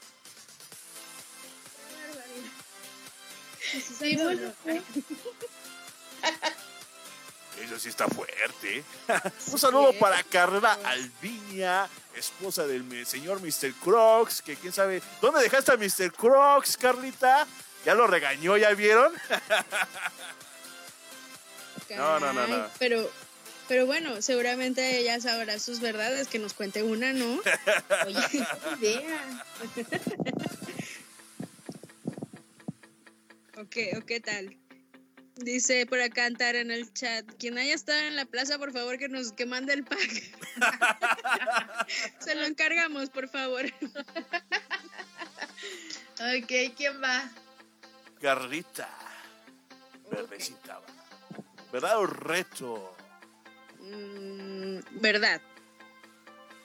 [3.99, 4.53] Sí, bueno,
[7.61, 8.83] Eso sí está fuerte.
[9.51, 13.73] Un saludo para Carla Alvinia, esposa del señor Mr.
[13.83, 15.01] Crocs, que quién sabe.
[15.21, 16.11] ¿Dónde dejaste a Mr.
[16.11, 17.47] Crocs, Carlita?
[17.85, 19.13] ¿Ya lo regañó, ya vieron?
[21.89, 22.67] No, no, no, no.
[22.79, 23.07] Pero,
[23.67, 27.39] pero bueno, seguramente ella sabrá sus verdades, que nos cuente una, ¿no?
[28.07, 28.45] oye, qué
[28.79, 29.45] idea.
[33.57, 34.57] ¿O qué, o qué tal?
[35.35, 38.97] Dice por acá Antara en el chat, quien haya estado en la plaza, por favor,
[38.99, 39.99] que nos que mande el pack.
[42.19, 43.65] Se lo encargamos, por favor.
[46.19, 47.29] Ok, ¿quién va?
[48.21, 48.87] Carlita.
[50.11, 50.79] Verdecita.
[50.79, 50.85] va.
[51.71, 52.95] ¿Verdad o reto?
[53.79, 55.41] Mm, verdad.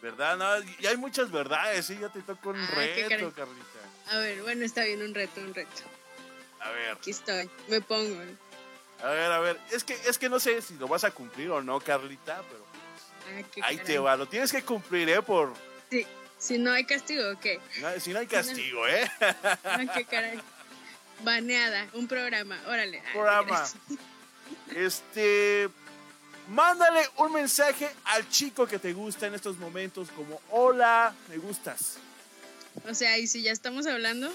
[0.03, 0.37] ¿Verdad?
[0.37, 3.33] No, y hay muchas verdades, sí, ya te tocó un Ah, reto.
[3.35, 3.81] Carlita.
[4.11, 5.83] A ver, bueno, está bien, un reto, un reto.
[6.61, 8.21] A ver, Aquí estoy, me pongo.
[9.03, 9.59] A ver, a ver.
[9.71, 12.65] Es que, es que no sé si lo vas a cumplir o no, Carlita, pero
[12.65, 12.83] pues,
[13.45, 14.17] Ah, qué ahí te va.
[14.17, 15.23] Lo tienes que cumplir, ¿eh?
[15.23, 15.53] Por,
[15.91, 16.07] Sí,
[16.39, 17.61] si no hay castigo, ¿o qué?
[17.81, 19.11] no- si no hay castigo, ¿eh?
[19.65, 20.41] Ah, qué caray.
[21.23, 23.01] Baneada, un programa, órale.
[23.05, 23.65] Ah, Programa.
[24.75, 25.69] Este.
[26.49, 31.99] Mándale un mensaje al chico que te gusta en estos momentos, como: Hola, me gustas.
[32.89, 34.33] O sea, y si ya estamos hablando,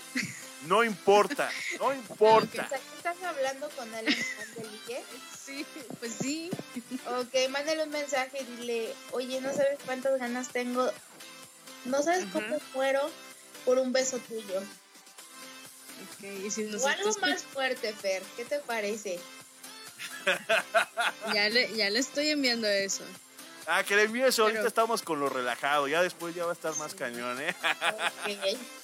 [0.67, 1.49] No importa,
[1.79, 2.65] no importa.
[2.65, 4.17] O sea, ¿qué estás hablando con alguien
[4.55, 5.03] de
[5.45, 5.65] sí,
[5.99, 6.49] pues sí.
[7.17, 10.91] Ok, mándale un mensaje y dile, oye, no sabes cuántas ganas tengo,
[11.85, 12.33] no sabes Ajá.
[12.33, 13.09] cómo muero
[13.65, 14.59] por un beso tuyo.
[14.59, 19.19] Ok, y si nos o algo más fuerte, Fer, ¿qué te parece?
[21.33, 23.03] ya le, ya le estoy enviando eso.
[23.65, 24.43] Ah, que le envíe eso.
[24.43, 25.87] Ahorita Pero- estamos con lo relajado.
[25.87, 27.55] Ya después ya va a estar más cañón, ¿eh?
[28.25, 28.59] Ok.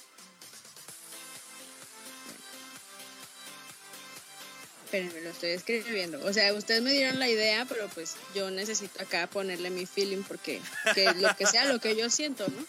[4.90, 6.18] Espérenme, lo estoy escribiendo.
[6.26, 10.22] O sea, ustedes me dieron la idea, pero pues yo necesito acá ponerle mi feeling
[10.24, 10.60] porque
[10.94, 12.66] que lo que sea lo que yo siento, ¿no?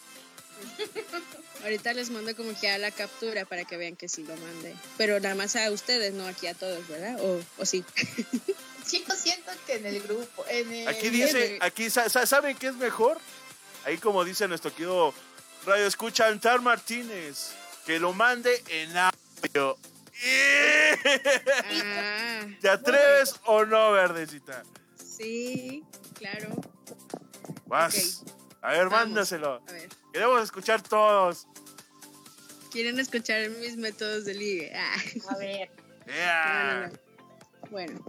[1.63, 4.75] Ahorita les mando como que a la captura para que vean que sí lo mandé.
[4.97, 7.19] Pero nada más a ustedes, no aquí a todos, ¿verdad?
[7.21, 7.83] O, o sí.
[8.83, 10.87] Sí, yo siento que en el grupo, en el...
[10.87, 13.19] Aquí dice, aquí, sa- sa- ¿saben qué es mejor?
[13.85, 15.13] Ahí como dice nuestro querido
[15.67, 17.51] Radio Escucha Antar Martínez,
[17.85, 19.77] que lo mande en audio.
[20.23, 24.63] Ah, ¿Te atreves o no, verdecita?
[25.03, 25.83] sí,
[26.15, 26.49] claro.
[27.65, 28.23] Vas.
[28.61, 29.07] A ver, Vamos.
[29.07, 29.63] mándaselo.
[29.67, 31.47] A ver, Queremos escuchar todos.
[32.71, 34.71] ¿quieren escuchar mis métodos de ligue?
[34.75, 34.95] Ah.
[35.29, 35.69] A ver,
[36.07, 36.11] Yeah.
[36.65, 37.69] No, no, no.
[37.69, 38.05] Bueno,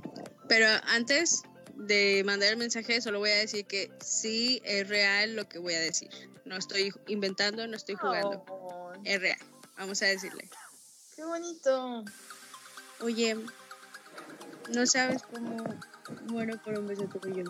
[0.48, 1.42] pero antes
[1.74, 5.74] de mandar el mensaje, solo voy a decir que sí es real lo que voy
[5.74, 6.08] a decir.
[6.44, 8.44] No estoy inventando, no estoy jugando.
[8.48, 9.38] Oh, Es real.
[9.76, 10.48] Vamos a decirle.
[11.14, 12.04] Qué bonito.
[13.00, 13.36] Oye,
[14.74, 15.64] no sabes cómo
[16.26, 17.44] muero por un beso tuyo.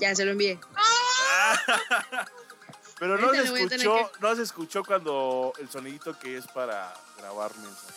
[0.00, 0.58] Ya se lo envié.
[2.98, 7.54] Pero no Ahorita se escuchó, no se escuchó cuando el sonidito que es para grabar
[7.58, 7.94] mensajes.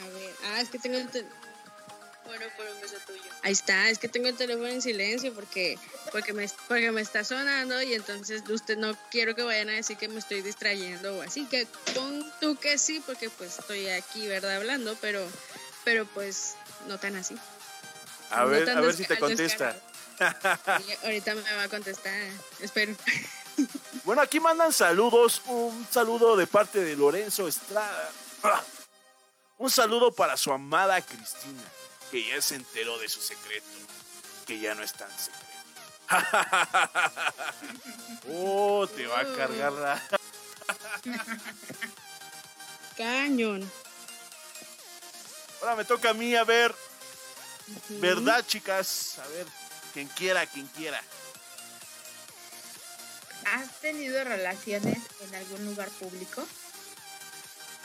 [0.00, 1.10] A ver, ah, es que tengo el
[2.30, 3.22] Muero por un beso tuyo.
[3.42, 5.76] Ahí está, es que tengo el teléfono en silencio porque
[6.12, 9.96] porque me porque me está sonando y entonces usted no quiero que vayan a decir
[9.96, 14.28] que me estoy distrayendo o así que pon tú que sí porque pues estoy aquí,
[14.28, 14.54] ¿verdad?
[14.54, 15.26] hablando, pero
[15.82, 16.54] pero pues
[16.86, 17.36] no tan así.
[18.30, 19.76] A No ver, a ver si te contesta.
[21.02, 22.14] ahorita me va a contestar.
[22.60, 22.94] Espero.
[24.04, 25.42] Bueno, aquí mandan saludos.
[25.46, 28.10] Un saludo de parte de Lorenzo Estrada.
[29.58, 31.60] Un saludo para su amada Cristina,
[32.10, 33.68] que ya se enteró de su secreto,
[34.46, 35.46] que ya no es tan secreto.
[38.28, 40.02] oh, te va a cargar la...
[42.96, 43.70] Cañón.
[45.60, 46.74] Ahora me toca a mí, a ver.
[47.88, 49.18] ¿verdad, chicas?
[49.18, 49.46] A ver,
[49.92, 51.02] quien quiera, quien quiera.
[53.44, 56.46] ¿Has tenido relaciones en algún lugar público?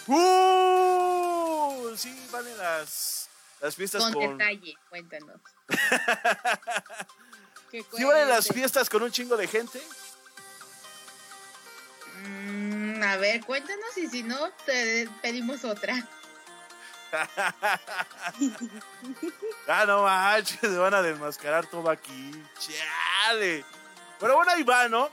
[0.08, 1.96] ¡Uh!
[1.98, 3.30] Sí, valen las,
[3.62, 4.38] las fiestas Con con...
[4.38, 5.42] detalle, cuéntanos.
[7.72, 9.82] Que ¿Sí van en las fiestas con un chingo de gente?
[12.24, 15.96] Mm, a ver, cuéntanos y si no, te pedimos otra.
[19.68, 22.32] Ah, no manches, se van a desmascarar todo aquí.
[22.60, 23.66] Chale.
[24.20, 25.10] Pero bueno, ahí va, ¿no?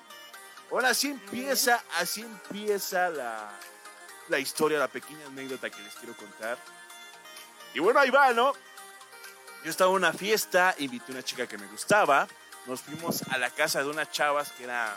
[0.71, 3.51] Bueno, así empieza, así empieza la,
[4.29, 6.59] la historia, la pequeña anécdota que les quiero contar.
[7.75, 8.53] Y bueno, ahí va, ¿no?
[9.65, 12.27] Yo estaba en una fiesta, invité a una chica que me gustaba.
[12.67, 14.93] Nos fuimos a la casa de unas chavas que eran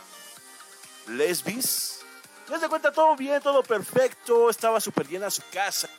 [1.07, 2.01] lesbis.
[2.49, 4.49] Ya se cuenta todo bien, todo perfecto.
[4.49, 5.89] Estaba súper llena su casa.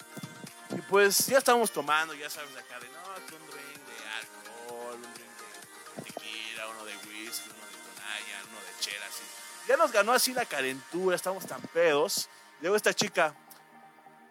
[0.71, 5.15] Y pues ya estábamos tomando, ya sabes, acá de no, un drink de alcohol, un
[5.15, 5.31] drink
[5.97, 9.23] de tequila, uno de whisky, uno de tonalla, uno de chela, así.
[9.69, 12.29] Ya nos ganó así la calentura, estamos tan pedos.
[12.61, 13.35] Luego esta chica,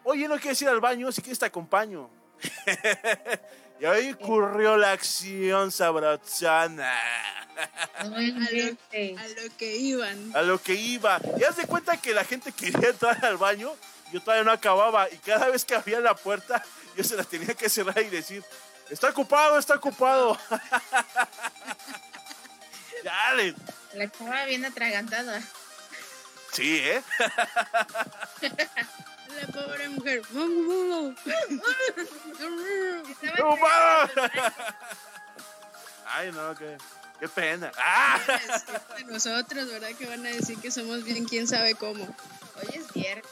[0.04, 1.10] oye, ¿no quieres ir al baño?
[1.10, 2.10] Si quieres te acompaño.
[3.80, 6.92] y ahí ocurrió la acción sabrosana.
[8.04, 10.36] Lo, a lo que iban.
[10.36, 11.18] A lo que iba.
[11.38, 13.74] Y haz de cuenta que la gente quería entrar al baño,
[14.12, 15.08] yo todavía no acababa.
[15.10, 16.62] Y cada vez que abría la puerta,
[16.96, 18.44] yo se la tenía que cerrar y decir,
[18.90, 20.38] está ocupado, está ocupado.
[23.04, 23.54] Dale.
[23.94, 25.42] La estaba bien atragantada.
[26.52, 27.02] Sí, ¿eh?
[29.40, 30.22] La pobre mujer.
[33.22, 34.10] Estaba ¡Ocupado!
[36.06, 36.78] Ay, no, qué,
[37.20, 37.70] qué pena.
[37.76, 38.18] ¡Ah!
[38.96, 39.90] De nosotros, ¿verdad?
[39.98, 42.04] Que van a decir que somos bien quién sabe cómo.
[42.04, 43.24] Hoy es viernes.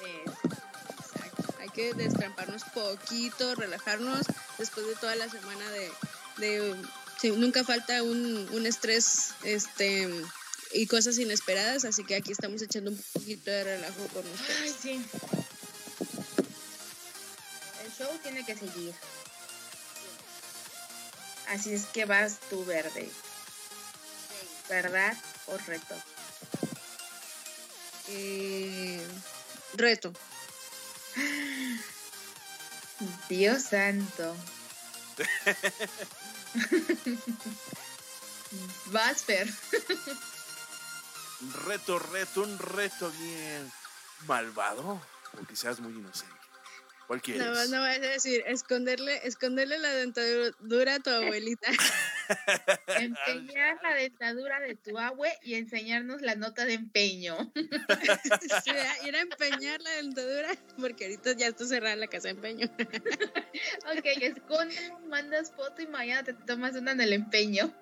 [0.99, 1.55] Exacto.
[1.61, 4.27] Hay que destramparnos poquito, relajarnos
[4.59, 5.91] después de toda la semana de...
[6.39, 6.77] de
[7.19, 10.11] sí, nunca falta un, un estrés este
[10.75, 14.61] y cosas inesperadas, así que aquí estamos echando un poquito de relajo con ustedes.
[14.61, 15.05] Ay, sí.
[17.99, 18.95] Show tiene que seguir.
[21.49, 23.11] Así es que vas tú, verde.
[24.69, 25.97] ¿Verdad o reto?
[28.09, 29.07] Eh,
[29.75, 30.13] reto.
[33.29, 34.37] Dios santo.
[38.87, 39.49] Vas, Fer.
[41.67, 43.71] Reto, reto, un reto bien
[44.27, 45.01] malvado.
[45.41, 46.44] O quizás muy inocente.
[47.07, 47.43] ¿Cuál quieres?
[47.43, 51.69] Nada más no vayas a decir, esconderle, esconderle la dentadura a tu abuelita.
[52.87, 57.53] Empeñar la dentadura de tu abue y enseñarnos la nota de empeño.
[58.65, 58.71] Sí,
[59.07, 62.69] ir a empeñar la dentadura, porque ahorita ya está cerrada la casa de empeño.
[63.97, 67.73] Ok, escóndelo, mandas foto y mañana te tomas una en el empeño.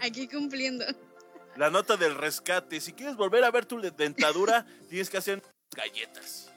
[0.00, 0.84] Aquí cumpliendo.
[1.56, 2.80] La nota del rescate.
[2.80, 5.42] Si quieres volver a ver tu dentadura, tienes que hacer
[5.74, 6.51] galletas.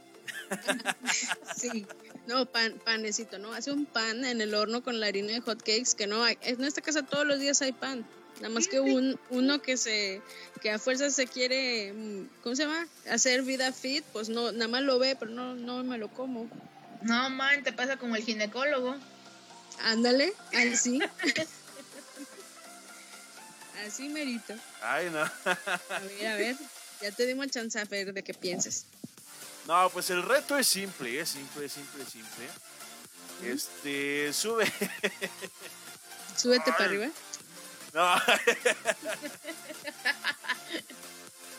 [1.55, 1.85] Sí.
[2.27, 3.53] No, pan, panecito, ¿no?
[3.53, 6.37] Hace un pan en el horno con la harina de hot cakes, que no hay.
[6.41, 8.05] En esta casa todos los días hay pan.
[8.37, 10.21] Nada más que un, uno que se,
[10.61, 12.85] que a fuerza se quiere, mm, ¿cómo se llama?
[13.09, 16.49] Hacer vida fit, pues no, nada más lo ve, pero no, no me lo como.
[17.01, 18.95] No, man, te pasa como el ginecólogo.
[19.83, 20.99] Ándale, así.
[23.85, 24.55] Así merito.
[24.81, 25.19] Ay, no.
[25.19, 26.55] A ver, a ver.
[27.01, 28.85] Ya te dimos chance a ver de qué pienses.
[29.67, 32.47] No, pues el reto es simple, es simple, es simple, es simple.
[33.43, 34.71] Este, sube.
[36.37, 37.07] Súbete para arriba.
[37.93, 38.15] No.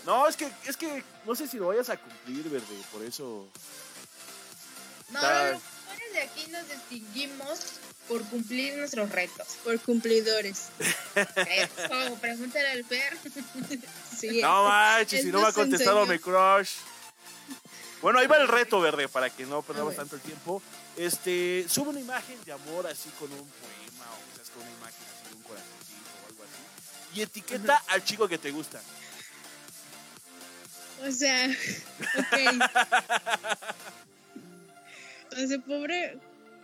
[0.04, 3.48] No, es que, es que no sé si lo vayas a cumplir, verde, por eso.
[5.10, 7.58] No, Está- los mujeres de aquí nos distinguimos
[8.06, 9.48] por cumplir nuestros retos.
[9.64, 10.68] Por cumplidores.
[11.16, 12.84] Eso, pregúntale al.
[14.16, 14.40] Sí.
[14.40, 16.70] No manches, si no me ha contestado mi crush.
[18.02, 20.62] Bueno, ahí va el reto, verde, para que no perdamos tanto el tiempo.
[20.96, 25.02] Este, sube una imagen de amor así con un poema o quizás con una imagen
[25.14, 27.18] así de un corazoncito o algo así.
[27.18, 28.80] Y etiqueta al chico que te gusta.
[31.06, 31.46] O sea,
[32.18, 32.62] ok.
[35.32, 36.18] O sea, pobre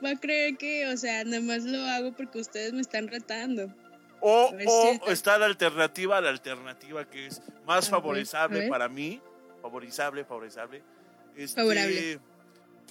[0.04, 3.72] va a creer que, o sea, nada más lo hago porque ustedes me están retando.
[4.20, 8.68] O, o está- la alternativa, la alternativa que es más A favorizable ver.
[8.68, 9.20] para mí.
[9.60, 10.82] Favorizable, favorizable.
[11.36, 12.20] Este, Favorable.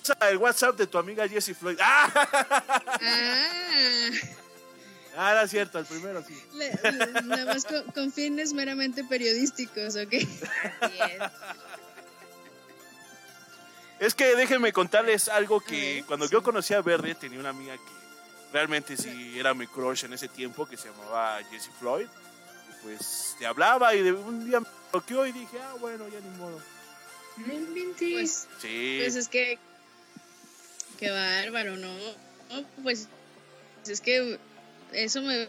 [0.01, 1.77] usa El WhatsApp de tu amiga Jessie Floyd.
[1.81, 2.09] ¡Ah!
[3.01, 4.09] Ah,
[5.17, 6.41] Ah, era cierto, el primero sí.
[6.53, 10.13] le- le- nada más con, con fines meramente periodísticos, ¿ok?
[10.13, 10.27] Es.
[13.99, 16.31] Es que déjenme contarles algo que ver, cuando sí.
[16.31, 17.91] yo conocí a Verde tenía una amiga que
[18.53, 22.07] realmente sí era mi crush en ese tiempo que se llamaba Jessie Floyd.
[22.07, 26.19] Y pues te hablaba y de un día me bloqueó y dije, ah, bueno, ya
[26.21, 26.59] ni modo.
[27.38, 28.11] No inventes.
[28.13, 28.99] Pues, Sí.
[29.01, 29.57] pues es que.
[30.99, 31.93] Qué bárbaro, ¿no?
[32.49, 33.07] No, pues.
[33.88, 34.38] Es que
[34.93, 35.47] eso me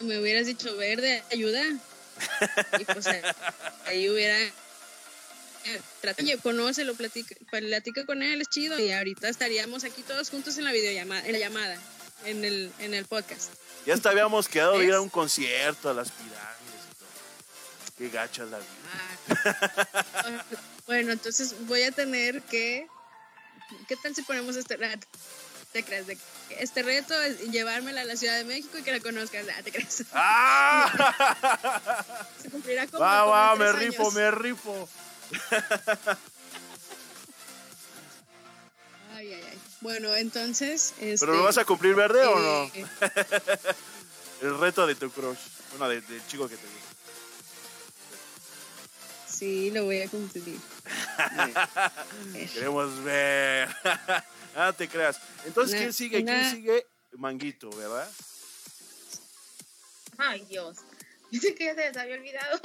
[0.00, 1.62] me hubieras dicho verde, ayuda.
[2.78, 3.20] Y pues ahí,
[3.86, 4.36] ahí hubiera.
[6.00, 8.78] Trata, oye, conócelo, platica, platica con él, es chido.
[8.78, 11.76] Y ahorita estaríamos aquí todos juntos en la videollamada, en la llamada,
[12.24, 13.50] en el, en el podcast.
[13.84, 16.36] Ya hasta habíamos quedado de ir a un concierto a las pirámides.
[17.98, 19.68] Qué gacha la vida.
[20.14, 20.44] Ah.
[20.86, 22.86] bueno, entonces voy a tener que.
[23.88, 25.06] ¿Qué tal si ponemos este reto?
[25.72, 26.06] ¿Te crees?
[26.06, 26.16] De,
[26.50, 29.46] este reto es llevármela a la Ciudad de México y que la conozcas.
[29.64, 30.04] ¿Te crees?
[30.12, 32.04] ¡Ah!
[32.42, 33.00] Se cumplirá como.
[33.02, 34.88] Va, como va, me rifo, me rifo.
[39.14, 39.58] Ay, ay, ay.
[39.80, 40.94] Bueno, entonces.
[41.00, 42.70] Este, ¿Pero lo vas a cumplir verde o no?
[42.74, 42.86] eh,
[44.42, 45.38] El reto de tu crush.
[45.70, 46.85] Bueno, de- del chico que te gusta.
[49.36, 50.58] Sí, lo voy a cumplir.
[52.54, 53.68] Queremos ver.
[54.56, 55.20] ah, te creas.
[55.44, 56.24] Entonces, Una- ¿quién sigue?
[56.24, 56.86] ¿Quién sigue?
[57.12, 58.10] Manguito, ¿verdad?
[60.16, 60.78] Ay, Dios.
[61.30, 62.60] Dice que ya se les había olvidado.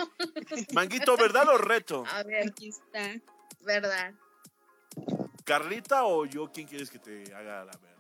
[0.74, 2.06] Manguito, ¿verdad o reto?
[2.08, 3.20] A ver, Aquí está.
[3.62, 4.14] verdad.
[5.44, 6.52] ¿Carlita o yo?
[6.54, 7.92] ¿Quién quieres que te haga la verdad?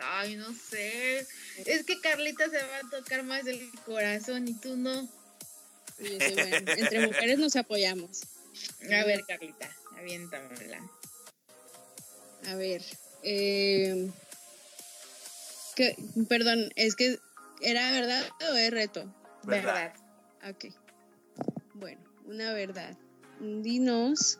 [0.00, 1.26] Ay, no sé.
[1.66, 5.06] Es que Carlita se va a tocar más el corazón y tú no.
[5.98, 6.18] Sí.
[6.20, 8.22] Entre mujeres nos apoyamos.
[8.84, 10.80] A ver, Carlita, aviéntamela.
[12.48, 12.82] A ver.
[13.22, 14.10] Eh,
[15.74, 15.96] que,
[16.28, 17.18] perdón, es que
[17.60, 19.12] ¿era verdad o es reto?
[19.42, 19.92] Verdad.
[20.42, 20.50] Verdad.
[20.50, 20.74] Ok.
[21.74, 22.96] Bueno, una verdad.
[23.40, 24.38] Dinos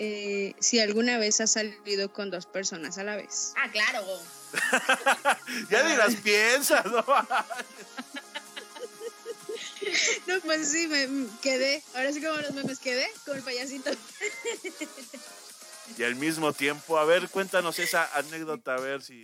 [0.00, 3.52] eh, si alguna vez has salido con dos personas a la vez.
[3.56, 4.04] Ah, claro.
[5.70, 7.04] Ya ni las piensas, ¿no?
[10.26, 11.08] No, pues sí, me
[11.42, 11.82] quedé.
[11.94, 13.90] Ahora sí como los memes quedé con el payasito.
[15.96, 19.22] y al mismo tiempo, a ver, cuéntanos esa anécdota, a ver si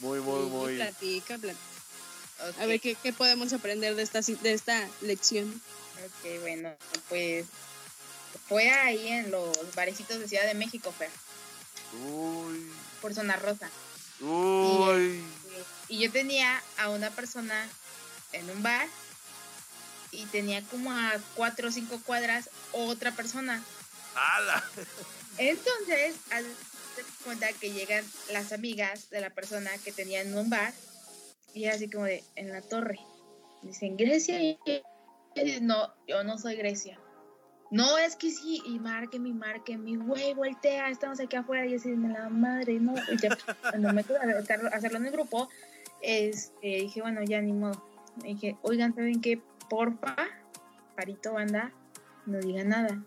[0.00, 0.76] muy, muy, Sí, muy...
[0.76, 1.64] Platica, platica.
[2.60, 5.60] A ver ¿qué, qué podemos aprender de esta, de esta lección.
[6.04, 6.70] ok, bueno,
[7.08, 7.46] pues
[8.48, 11.08] fue ahí en los barecitos de Ciudad de México, Fer,
[12.04, 13.70] Uy, por Zona Rosa.
[14.20, 15.22] uy.
[15.88, 17.68] Y yo tenía a una persona
[18.32, 18.86] en un bar
[20.16, 23.62] y tenía como a cuatro o cinco cuadras otra persona.
[24.14, 24.64] ¡Hala!
[25.38, 30.72] Entonces, de cuenta que llegan las amigas de la persona que tenía en un bar
[31.54, 32.98] y era así como de en la torre.
[33.62, 34.40] Dicen, Grecia.
[34.42, 36.98] y- y- No, yo no soy Grecia.
[37.70, 41.74] No, es que sí, y marque mi marque mi güey, voltea, estamos aquí afuera y
[41.74, 42.94] así de la madre, no.
[43.12, 43.36] Y ya,
[43.70, 45.48] cuando me tuve a hacerlo- en el grupo,
[46.00, 47.84] este, dije, bueno, ya ni modo.
[48.22, 49.42] Dije, oigan, ¿saben qué?
[49.68, 50.16] Porfa,
[50.94, 51.72] parito banda,
[52.26, 53.02] no diga nada.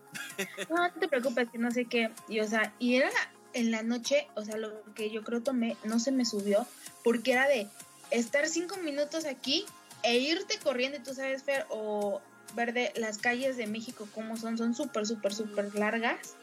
[0.68, 2.10] No, no te preocupes, que no sé qué.
[2.28, 3.10] Y o sea, y era
[3.52, 6.66] en la noche, o sea, lo que yo creo tomé, no se me subió,
[7.04, 7.68] porque era de
[8.10, 9.64] estar cinco minutos aquí
[10.02, 12.20] e irte corriendo, y tú sabes, Fer, o
[12.54, 16.34] ver de las calles de México cómo son, son súper, súper, súper largas.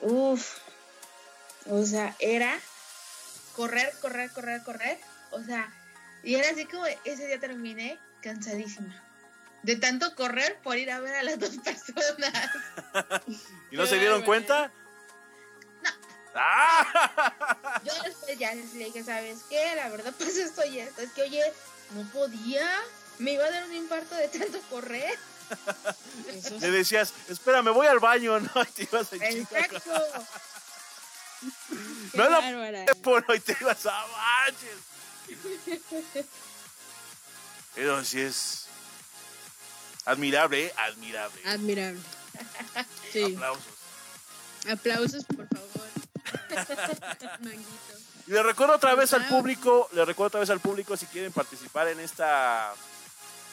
[0.00, 0.58] Uf.
[1.66, 2.58] O sea, era
[3.54, 4.98] correr, correr, correr, correr.
[5.32, 5.70] O sea,
[6.22, 9.04] y era así como ese día terminé cansadísima.
[9.62, 12.50] De tanto correr por ir a ver a las dos personas.
[13.70, 14.70] ¿Y no Qué se dieron cuenta?
[15.82, 15.90] No.
[16.34, 17.80] ¡Ah!
[17.84, 19.74] Yo después ya les dije, ¿sabes qué?
[19.74, 21.02] La verdad, pues esto y esto.
[21.02, 21.42] Es que, oye,
[21.94, 22.66] no podía.
[23.18, 25.18] Me iba a dar un infarto de tanto correr.
[26.28, 28.50] Eso Le decías, espera, me voy al baño, ¿no?
[28.62, 29.80] Y te ibas a Exacto.
[32.12, 32.84] qué no la- bárbara.
[32.84, 34.78] teléfono y te ibas a manches.
[37.78, 38.66] Pero sí es
[40.04, 40.74] admirable, ¿eh?
[40.76, 41.40] Admirable.
[41.46, 42.00] Admirable.
[43.12, 43.22] Sí.
[43.36, 43.64] Aplausos.
[44.68, 45.88] Aplausos, por favor.
[47.40, 47.94] Manguito.
[48.26, 49.30] Y le recuerdo otra vez al Wow.
[49.30, 52.74] público, le recuerdo otra vez al público si quieren participar en esta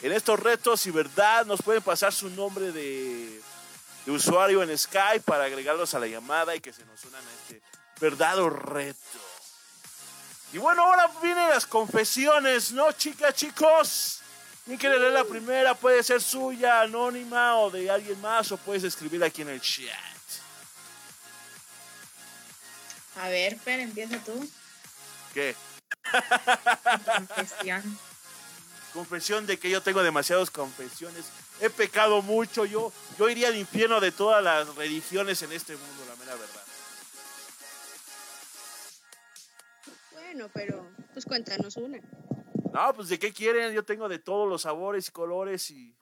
[0.01, 3.39] en estos retos, si verdad nos pueden pasar su nombre de,
[4.05, 7.32] de usuario en Skype para agregarlos a la llamada y que se nos unan a
[7.43, 7.61] este
[8.01, 8.99] verdad o reto.
[10.56, 14.22] Y bueno, ahora vienen las confesiones, ¿no, chicas, chicos?
[14.64, 15.76] ¿Quién quiere leer la primera?
[15.76, 19.91] Puede ser suya, anónima o de alguien más, o puedes escribir aquí en el chat.
[23.18, 24.49] A ver, Fer, empieza tú.
[25.34, 25.58] ¿Qué?
[27.06, 27.99] Confesión.
[28.93, 31.26] confesión de que yo tengo demasiadas confesiones.
[31.60, 32.64] He pecado mucho.
[32.64, 36.16] Yo, yo iría al infierno de todas las religiones en este mundo, la
[40.36, 41.97] Bueno, pero pues cuéntanos una.
[42.73, 43.71] No, pues de qué quieren.
[43.73, 45.95] Yo tengo de todos los sabores y colores y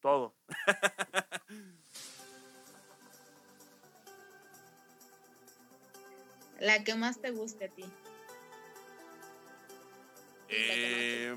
[0.00, 0.36] todo.
[6.60, 7.84] La que más te guste a ti.
[10.48, 11.34] Eh,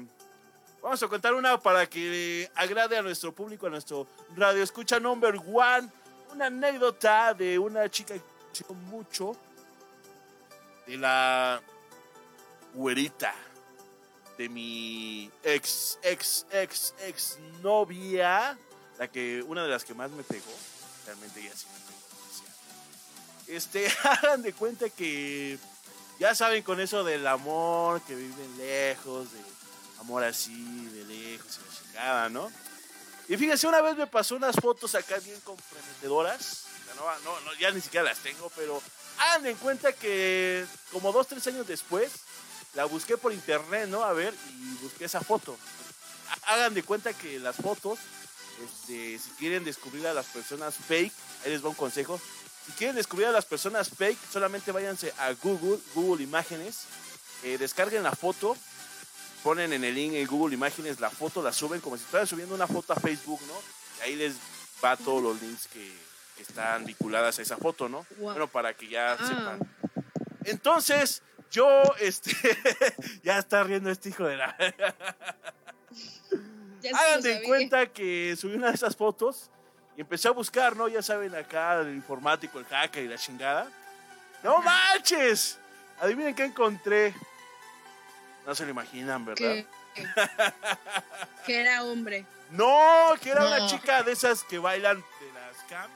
[0.79, 4.05] vamos a contar una para que agrade a nuestro público, a nuestro
[4.35, 4.61] radio.
[4.61, 5.89] Escucha number one,
[6.31, 9.35] una anécdota de una chica que mucho
[10.85, 11.63] de la
[12.73, 13.33] güerita
[14.37, 18.57] de mi ex, ex, ex, ex novia,
[18.97, 20.51] la que, una de las que más me pegó,
[21.05, 23.57] realmente ella sí me pegó.
[23.57, 25.57] Este, hagan de cuenta que
[26.19, 29.39] ya saben con eso del amor, que viven lejos, de
[29.99, 32.51] amor así, de lejos y la chingada, ¿no?
[33.27, 36.65] Y fíjense, una vez me pasó unas fotos acá bien comprometedoras.
[37.23, 38.81] No, ya ni siquiera las tengo, pero
[39.17, 42.11] hagan en cuenta que como dos, tres años después,
[42.73, 44.03] la busqué por internet, ¿no?
[44.03, 45.57] A ver, y busqué esa foto.
[46.43, 47.99] Hagan de cuenta que las fotos,
[48.63, 51.11] este, si quieren descubrir a las personas fake,
[51.45, 52.19] ahí les va un consejo.
[52.65, 56.81] Si quieren descubrir a las personas fake, solamente váyanse a Google, Google Imágenes,
[57.43, 58.55] eh, descarguen la foto,
[59.43, 62.53] ponen en el link en Google Imágenes la foto, la suben como si estuvieran subiendo
[62.55, 63.53] una foto a Facebook, ¿no?
[63.99, 64.35] Y ahí les
[64.83, 65.91] va todos los links que,
[66.37, 68.05] que están vinculadas a esa foto, ¿no?
[68.17, 68.31] Wow.
[68.31, 69.27] Bueno, para que ya Ah.
[69.27, 69.59] sepan.
[70.45, 71.21] Entonces,
[71.51, 72.31] yo, este,
[73.23, 74.55] ya está riendo este hijo de la...
[76.93, 79.51] Hagan de cuenta que subí una de esas fotos
[79.95, 80.87] y empecé a buscar, ¿no?
[80.87, 83.69] Ya saben acá, el informático, el hacker y la chingada.
[84.41, 85.59] ¡No manches!
[85.99, 87.13] Adivinen qué encontré.
[88.47, 89.63] No se lo imaginan, ¿verdad?
[89.93, 90.03] Que,
[91.45, 92.25] que era hombre.
[92.49, 95.91] No, que era una chica de esas que bailan de las cam,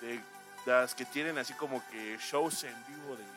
[0.00, 0.20] de
[0.64, 3.35] las que tienen así como que shows en vivo de,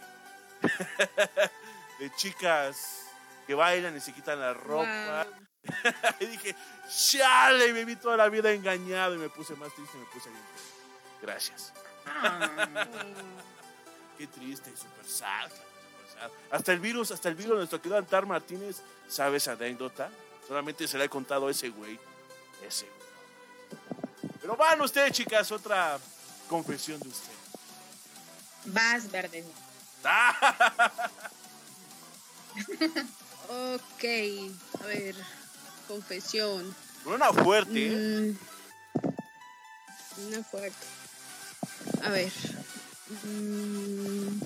[1.99, 3.05] de chicas
[3.47, 5.25] que bailan y se quitan la ropa.
[5.25, 5.49] Wow.
[6.19, 6.55] y dije,
[6.89, 10.05] chale, y me vi toda la vida engañado y me puse más triste y me
[10.07, 10.43] puse bien.
[10.53, 10.73] triste.
[11.21, 11.73] Gracias.
[14.17, 16.31] Qué triste, sad, super sad.
[16.51, 20.09] Hasta el virus, hasta el virus, nuestro querido Antar Martínez, sabe esa anécdota.
[20.47, 21.99] Solamente se la he contado a ese güey.
[22.65, 24.31] Ese güey.
[24.41, 25.99] Pero van ustedes, chicas, otra
[26.49, 27.33] confesión de usted.
[28.65, 29.45] Vas, verde.
[33.49, 34.03] Ok,
[34.81, 35.15] a ver,
[35.87, 36.75] confesión.
[37.05, 38.35] Una fuerte, ¿eh?
[40.17, 40.85] Mm, una fuerte.
[42.03, 42.31] A ver.
[43.23, 44.39] mm,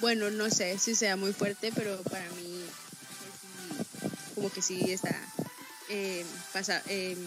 [0.00, 2.64] bueno, no sé si sea muy fuerte, pero para mí
[4.34, 5.14] como que sí está
[5.88, 7.18] eh, pasa- em,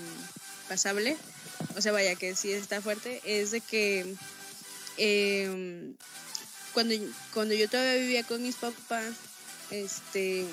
[0.70, 1.18] pasable.
[1.78, 3.22] O sea, vaya que sí está fuerte.
[3.24, 4.16] Es de que
[4.98, 5.94] em,
[6.74, 6.96] cuando,
[7.34, 9.14] cuando yo todavía vivía con mis papás,
[9.70, 10.46] este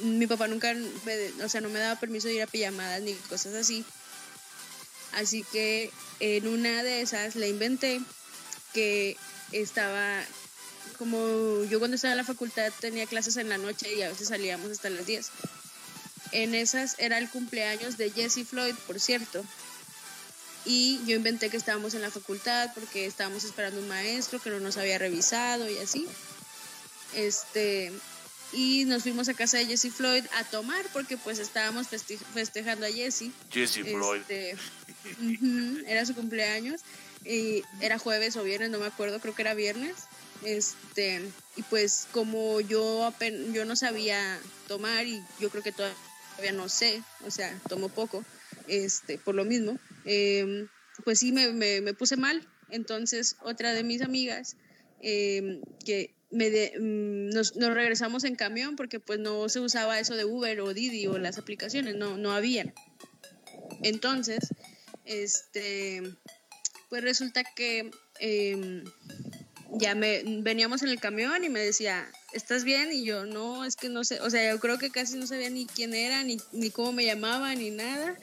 [0.00, 3.14] mi papá nunca me, o sea, no me daba permiso de ir a pijamadas ni
[3.14, 3.84] cosas así.
[5.12, 8.00] Así que en una de esas le inventé
[8.74, 9.16] que
[9.52, 10.22] estaba
[10.98, 14.28] como yo cuando estaba en la facultad tenía clases en la noche y a veces
[14.28, 15.30] salíamos hasta las 10.
[16.32, 19.44] En esas era el cumpleaños de Jesse Floyd, por cierto.
[20.64, 24.60] Y yo inventé que estábamos en la facultad porque estábamos esperando un maestro que no
[24.60, 26.06] nos había revisado y así.
[27.14, 27.92] Este,
[28.52, 32.86] y nos fuimos a casa de Jesse Floyd a tomar porque pues estábamos feste- festejando
[32.86, 33.30] a Jesse.
[33.50, 34.20] Jesse Floyd.
[34.20, 34.56] Este,
[35.22, 36.82] ujú, era su cumpleaños
[37.24, 39.94] y era jueves o viernes, no me acuerdo, creo que era viernes.
[40.44, 41.20] Este,
[41.56, 43.12] y pues como yo
[43.52, 45.96] yo no sabía tomar y yo creo que todavía
[46.54, 48.24] no sé, o sea, tomo poco,
[48.66, 50.68] este, por lo mismo, em,
[51.04, 52.46] pues sí me, me, puse mal.
[52.70, 54.56] Entonces, otra de mis amigas
[55.00, 59.98] em, que me de- mm, nos, nos regresamos en camión porque pues no se usaba
[59.98, 62.74] eso de Uber o Didi o las aplicaciones, no, no habían.
[63.82, 64.40] Entonces,
[65.04, 66.02] este,
[66.88, 68.84] pues resulta que em,
[69.78, 72.92] ya me veníamos en el camión y me decía, ¿estás bien?
[72.92, 75.50] Y yo, no, es que no sé, o sea, yo creo que casi no sabía
[75.50, 78.16] ni quién era, ni, ni cómo me llamaba, ni nada.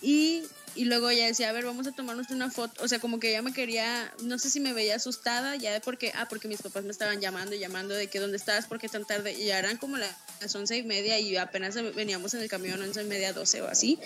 [0.00, 0.42] Y,
[0.74, 2.82] y luego ella decía, a ver, vamos a tomarnos una foto.
[2.82, 6.12] O sea, como que ella me quería, no sé si me veía asustada, ya porque,
[6.16, 9.04] ah, porque mis papás me estaban llamando y llamando de que dónde estabas, porque tan
[9.04, 9.32] tarde.
[9.32, 12.82] Y ya eran como la- las once y media y apenas veníamos en el camión,
[12.82, 13.98] once y media, doce o así.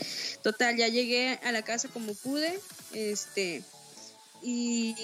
[0.42, 2.58] Total, ya llegué a la casa como pude,
[2.92, 3.62] este,
[4.42, 4.94] y,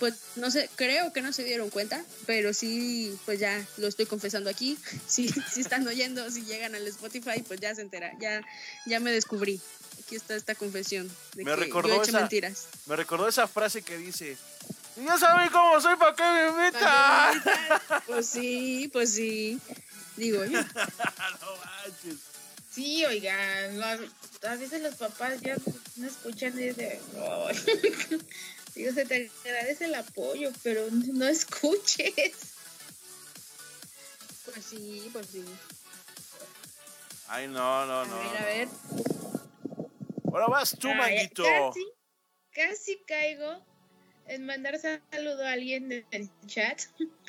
[0.00, 4.06] pues no sé, creo que no se dieron cuenta, pero sí, pues ya lo estoy
[4.06, 4.76] confesando aquí.
[5.06, 8.42] Si sí, sí están oyendo, si llegan al Spotify, pues ya se entera, ya,
[8.86, 9.60] ya me descubrí.
[10.04, 12.66] Aquí está esta confesión de Me que recordó yo he hecho esa- mentiras.
[12.86, 14.36] Me recordó esa frase que dice,
[14.96, 17.42] "Si ya saben cómo soy, ¿para qué me metan?
[18.06, 19.60] Pues sí, pues sí.
[20.16, 20.60] digo yo.
[20.62, 22.16] no manches.
[22.74, 25.56] Sí, oigan, a veces los papás ya
[25.96, 26.54] no escuchan
[28.80, 28.90] y de...
[28.90, 32.54] Digo, se te agradece el apoyo, pero no escuches.
[34.44, 35.44] Pues sí, pues sí.
[37.28, 38.18] Ay, no, no, A no.
[38.18, 38.68] ver, a ver.
[40.32, 41.44] Ahora vas tú, Ay, manguito.
[41.44, 41.86] Casi,
[42.52, 43.64] casi caigo
[44.26, 46.80] en mandar saludo a alguien del chat.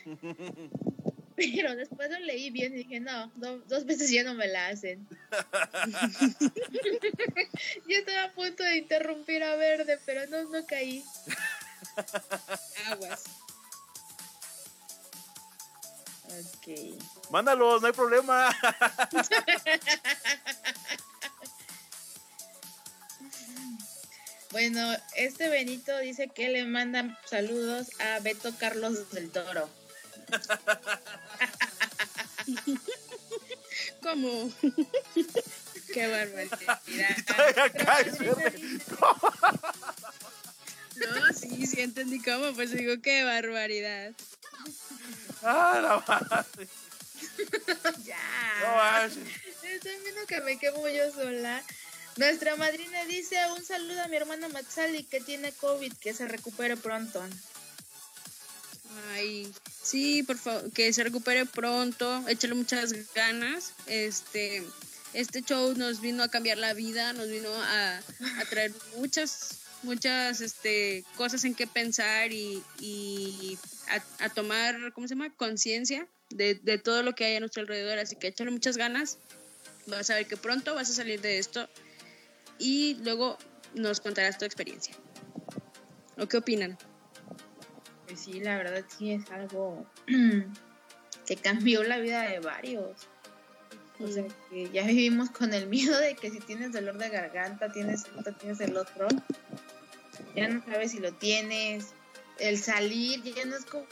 [1.35, 4.67] Pero después lo leí bien y dije, no, do- dos veces ya no me la
[4.67, 5.07] hacen.
[7.87, 11.05] Yo estaba a punto de interrumpir a Verde, pero no, no caí.
[12.87, 13.23] Aguas.
[16.25, 16.67] Ok.
[17.29, 18.49] Mándalos, no hay problema.
[24.51, 29.69] Bueno, este Benito dice que le manda saludos a Beto Carlos del Toro.
[34.01, 34.51] ¿Cómo?
[35.93, 36.81] Qué barbaridad.
[38.19, 38.79] Verde.
[40.95, 44.13] No, sí, sí entendí cómo, pues digo, qué barbaridad.
[45.43, 46.67] Ah, la madre.
[47.81, 48.17] No ya.
[48.75, 49.17] manches.
[49.63, 51.63] Estoy viendo que me quemo yo sola.
[52.17, 56.77] Nuestra madrina dice un saludo a mi hermana Matsali que tiene COVID, que se recupere
[56.77, 57.23] pronto.
[59.13, 59.51] Ay,
[59.83, 63.73] sí, por favor, que se recupere pronto, échale muchas ganas.
[63.87, 64.63] Este,
[65.13, 67.99] este show nos vino a cambiar la vida, nos vino a,
[68.49, 73.57] traer muchas, muchas este, cosas en que pensar y, y
[73.89, 75.33] a, a tomar, ¿cómo se llama?
[75.35, 77.99] Conciencia de, de todo lo que hay a nuestro alrededor.
[77.99, 79.17] Así que échale muchas ganas.
[79.87, 81.67] Vas a ver que pronto vas a salir de esto
[82.59, 83.37] y luego
[83.73, 84.95] nos contarás tu experiencia.
[86.17, 86.77] ¿O qué opinan?
[88.11, 89.85] Pues sí, la verdad sí es algo
[91.25, 93.07] que cambió la vida de varios.
[94.01, 97.71] O sea, que ya vivimos con el miedo de que si tienes dolor de garganta,
[97.71, 99.07] tienes esto, tienes el otro.
[100.35, 101.93] Ya no sabes si lo tienes.
[102.37, 103.85] El salir ya no es como,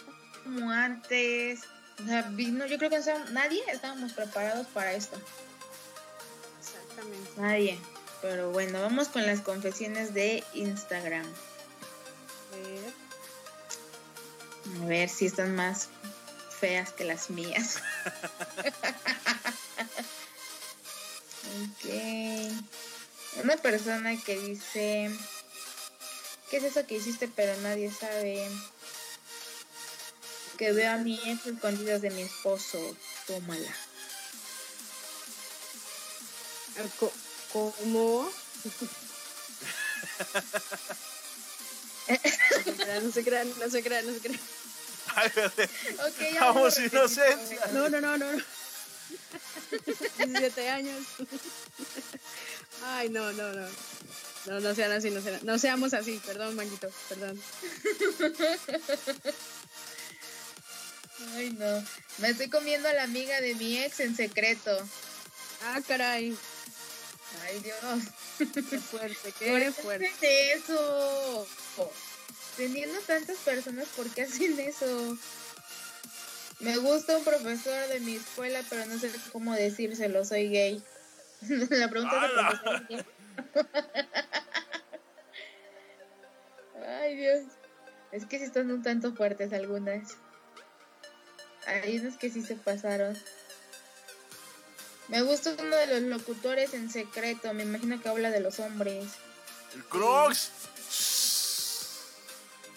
[0.43, 1.61] como antes.
[2.03, 5.17] O sea, vino, yo creo que no estábamos- nadie estábamos preparados para esto.
[6.59, 7.29] Exactamente.
[7.37, 7.79] Nadie.
[8.21, 11.25] Pero bueno, vamos con las confesiones de Instagram.
[14.77, 15.89] A ver si están más
[16.59, 17.77] feas que las mías.
[21.63, 21.85] ok.
[23.43, 25.11] Una persona que dice,
[26.49, 28.49] ¿qué es eso que hiciste pero nadie sabe?
[30.57, 32.79] Que veo a mi ex escondidas de mi esposo.
[33.27, 33.73] Tómala.
[37.53, 38.29] ¿Cómo?
[43.03, 44.39] no se crean, no se crean, no se crean.
[45.15, 45.69] Ay, verde.
[46.07, 47.59] Ok, ya Vamos, inocencia.
[47.73, 48.31] No, no, no, no.
[48.33, 48.43] no.
[50.17, 51.03] 17 años.
[52.85, 53.67] Ay, no, no, no.
[54.45, 57.39] No, no sean así, no, sean, no seamos así, perdón, manguito, perdón.
[61.35, 61.83] Ay, no.
[62.19, 64.77] Me estoy comiendo a la amiga de mi ex en secreto.
[65.65, 66.35] Ah, caray,
[67.43, 67.77] Ay, Dios.
[68.69, 70.07] qué fuerte, ¿Por qué qué fuerte.
[70.07, 71.47] hacen eso?
[72.59, 75.17] Teniendo tantas personas, ¿por qué hacen eso?
[76.59, 80.83] Me gusta un profesor de mi escuela, pero no sé cómo decírselo, soy gay.
[81.69, 83.05] La pregunta es profesor gay.
[86.85, 87.45] Ay, Dios.
[88.11, 90.17] Es que sí están un tanto fuertes algunas.
[91.65, 93.17] Hay unas que sí se pasaron.
[95.07, 97.53] Me gusta uno de los locutores en secreto.
[97.53, 99.05] Me imagino que habla de los hombres.
[99.73, 100.51] El Crocs.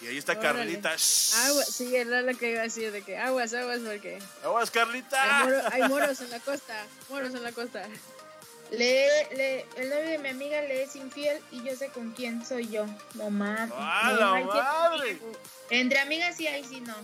[0.02, 0.58] Y ahí está Órale.
[0.80, 0.90] Carlita.
[0.90, 4.72] Agua, sí, era lo que iba a decir, de que aguas, aguas, porque Aguas, hay,
[4.74, 5.44] Carlita.
[5.44, 7.88] moro- hay moros en la costa, moros en la costa.
[8.70, 12.44] Le, le, el novio de mi amiga le es infiel y yo sé con quién
[12.44, 12.86] soy yo.
[13.14, 13.70] No mames.
[13.76, 15.18] ¡Ah, No, la hay que- madre!
[15.70, 16.94] Entre amigas sí, ahí sí no.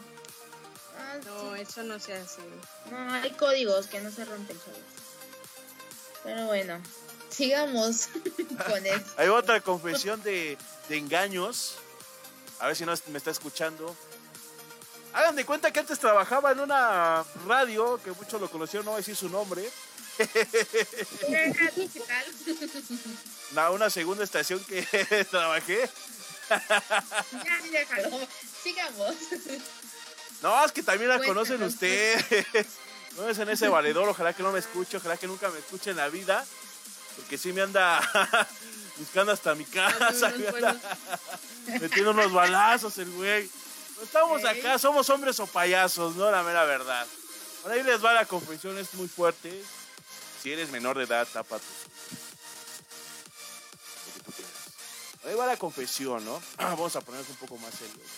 [0.99, 1.61] Ah, No, sí.
[1.63, 2.41] eso no se hace.
[2.91, 4.81] No, hay códigos que no se rompen solos.
[6.25, 6.81] Pero bueno,
[7.31, 8.09] sigamos
[8.67, 9.05] con eso.
[9.19, 10.57] Hay otra confesión de,
[10.89, 11.77] de engaños.
[12.61, 13.95] A ver si no me está escuchando.
[15.13, 18.99] Hagan de cuenta que antes trabajaba en una radio, que muchos lo conocieron, no voy
[18.99, 19.69] a decir su nombre.
[20.17, 22.25] ¿Qué tal?
[23.53, 24.83] Una, una segunda estación que
[25.31, 25.89] trabajé.
[26.51, 28.21] Ya, déjalo.
[28.63, 29.15] Sigamos.
[30.43, 32.25] No, es que también la Cuéntanos, conocen ustedes.
[33.17, 35.91] No es en ese valedor, ojalá que no me escuche, ojalá que nunca me escuche
[35.91, 36.47] en la vida.
[37.17, 38.01] Porque sí me anda
[38.99, 40.33] buscando hasta mi casa.
[41.67, 43.51] Metiendo unos balazos el güey.
[43.97, 46.31] No estamos acá, somos hombres o payasos, ¿no?
[46.31, 47.07] La mera verdad.
[47.63, 49.63] Por ahí les va la confesión, es muy fuerte.
[50.43, 51.67] Si eres menor de edad, tapa tus
[54.07, 54.53] Lo que tú quieras.
[55.21, 56.41] Por ahí va la confesión, ¿no?
[56.59, 58.09] Vamos a ponernos un poco más serios.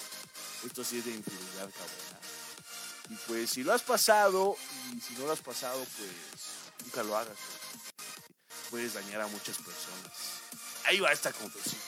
[0.64, 2.20] Esto sí es de infidelidad, cabrona.
[3.08, 4.56] Y pues si lo has pasado
[4.94, 6.10] y si no lo has pasado, pues
[6.84, 7.36] nunca lo hagas.
[8.70, 10.39] Puedes dañar a muchas personas.
[10.84, 11.80] Ahí va esta confesión.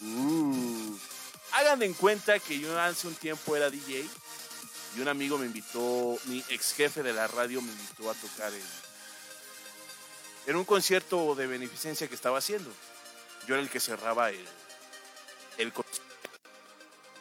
[0.00, 0.98] Uh.
[1.52, 4.06] Hagan en cuenta que yo hace un tiempo era DJ
[4.96, 8.52] y un amigo me invitó, mi ex jefe de la radio me invitó a tocar
[8.52, 8.62] en,
[10.46, 12.70] en un concierto de beneficencia que estaba haciendo.
[13.46, 14.44] Yo era el que cerraba el,
[15.58, 16.04] el concierto.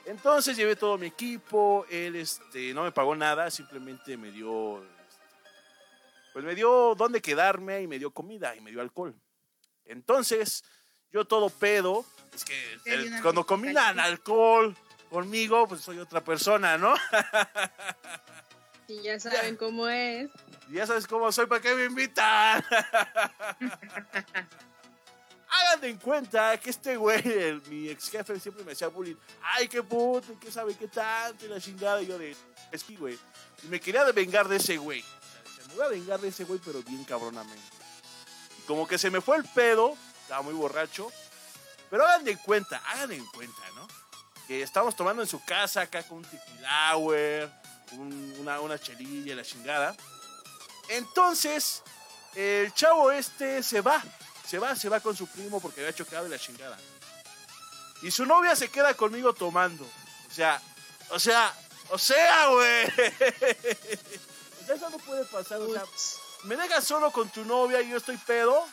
[0.06, 5.22] Entonces llevé todo mi equipo, él este, no me pagó nada, simplemente me dio, este,
[6.34, 9.16] pues me dio dónde quedarme y me dio comida y me dio alcohol.
[9.86, 10.64] Entonces,
[11.14, 12.80] yo todo pedo, es que
[13.22, 14.76] cuando combinan alcohol
[15.10, 16.94] conmigo, pues soy otra persona, ¿no?
[18.86, 20.30] Y ya saben cómo es.
[20.70, 22.62] Y ya sabes cómo soy, ¿para qué me invitan?
[25.50, 29.16] Hagan en cuenta que este güey, el- mi ex jefe, siempre me hacía bullying.
[29.42, 32.02] Ay, qué puto, qué sabe qué tanto, y la chingada.
[32.02, 32.36] Y yo de,
[32.72, 33.18] es que, güey.
[33.64, 35.02] Y me quería vengar de ese güey.
[35.02, 37.62] O sea, Me voy a vengar de ese güey, pero bien cabronamente.
[38.60, 39.96] Y como que se me fue el pedo,
[40.34, 41.12] estaba muy borracho.
[41.92, 43.88] Pero hagan de cuenta, hagan en cuenta, ¿no?
[44.48, 47.52] Que estamos tomando en su casa acá con un tequilauer,
[47.92, 49.96] un- una, una chelilla la chingada.
[50.90, 51.84] Entonces,
[52.34, 54.04] el chavo este se va,
[54.48, 56.78] se va, se va con su primo porque había chocado y la chingada.
[58.02, 59.84] Y su novia se queda conmigo tomando.
[59.84, 60.60] O sea,
[61.12, 61.54] o sea,
[61.90, 62.88] o sea, güey.
[64.64, 65.60] O sea, eso no puede pasar.
[65.60, 65.84] O sea,
[66.46, 68.66] me dejas solo con tu novia y yo estoy pedo.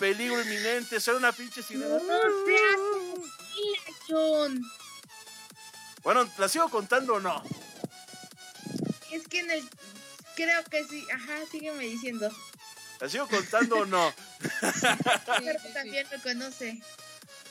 [0.00, 1.98] Peligro inminente, ser una pinche sirena.
[4.08, 4.64] John.
[6.02, 7.44] Bueno, ¿la sigo contando o no?
[9.12, 9.68] Es que en el.
[10.34, 11.06] Creo que sí.
[11.14, 12.30] Ajá, sígueme diciendo.
[12.98, 14.12] ¿La sigo contando o no?
[14.40, 16.82] Sí, Pero también lo conoce.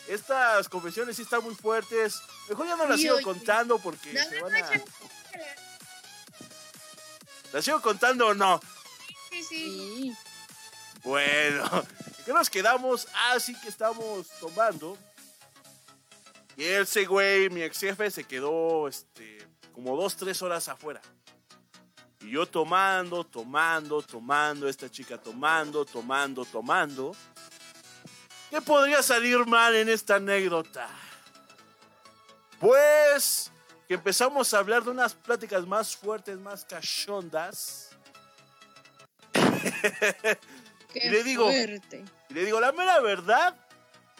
[0.08, 2.20] Estas confesiones sí están muy fuertes.
[2.50, 3.24] Mejor ya no las Sí, sigo oye.
[3.24, 4.84] contando porque No, se no, van no, a...
[7.54, 8.60] ¿La sigo contando o no?
[9.30, 9.48] Sí, sí.
[9.48, 10.16] Sí.
[11.04, 13.08] Bueno, ¿en qué nos quedamos?
[13.12, 14.96] Ah, sí que estamos tomando.
[16.56, 21.02] Y ese güey, mi ex jefe, se quedó este, como dos, tres horas afuera.
[22.22, 27.16] Y yo tomando, tomando, tomando, esta chica tomando, tomando, tomando.
[28.52, 30.88] ¿Qué podría salir mal en esta anécdota?
[32.60, 33.52] Pues
[33.88, 37.90] que empezamos a hablar de unas pláticas más fuertes, más cachondas.
[39.34, 40.38] Qué
[40.94, 42.06] Y le digo- fuerte.
[42.30, 43.56] Y le digo, la mera verdad,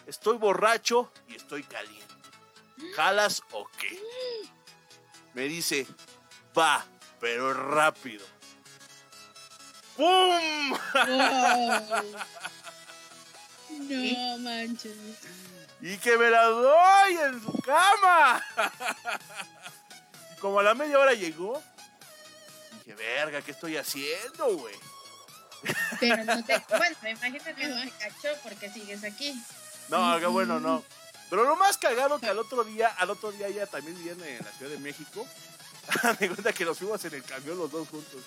[0.06, 2.14] estoy borracho y estoy caliente.
[2.96, 4.00] ¿Jalas o qué?
[5.34, 5.86] Me dice,
[6.56, 6.84] va,
[7.20, 8.26] pero rápido.
[9.96, 10.70] ¡Pum!
[10.70, 12.16] Wow.
[13.70, 14.96] No manches.
[15.80, 18.44] Y que me la doy en su cama.
[20.32, 21.62] Y como a la media hora llegó,
[22.84, 24.74] dije, verga, ¿qué estoy haciendo, güey?
[25.98, 26.62] Pero no te.
[26.68, 29.34] Bueno, me imagino que no te cachó porque sigues aquí.
[29.88, 30.82] No, qué bueno, no.
[31.28, 34.44] Pero lo más cagado que al otro día, al otro día ella también viene en
[34.44, 35.26] la Ciudad de México.
[36.20, 38.22] Me cuenta que nos fuimos en el camión los dos juntos.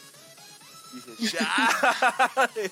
[0.93, 2.71] Dije, chale.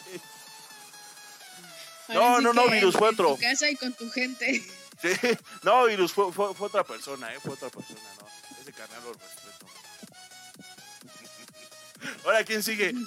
[2.10, 3.38] No, no, no, virus, fue en tu otro.
[3.38, 4.64] casa y con tu gente.
[5.02, 5.10] Sí,
[5.64, 7.40] no, Virus, fue, fue, fue otra persona, ¿eh?
[7.40, 8.28] Fue otra persona, no.
[8.62, 9.66] Ese canal lo respeto.
[12.26, 12.94] Ahora, ¿quién sigue?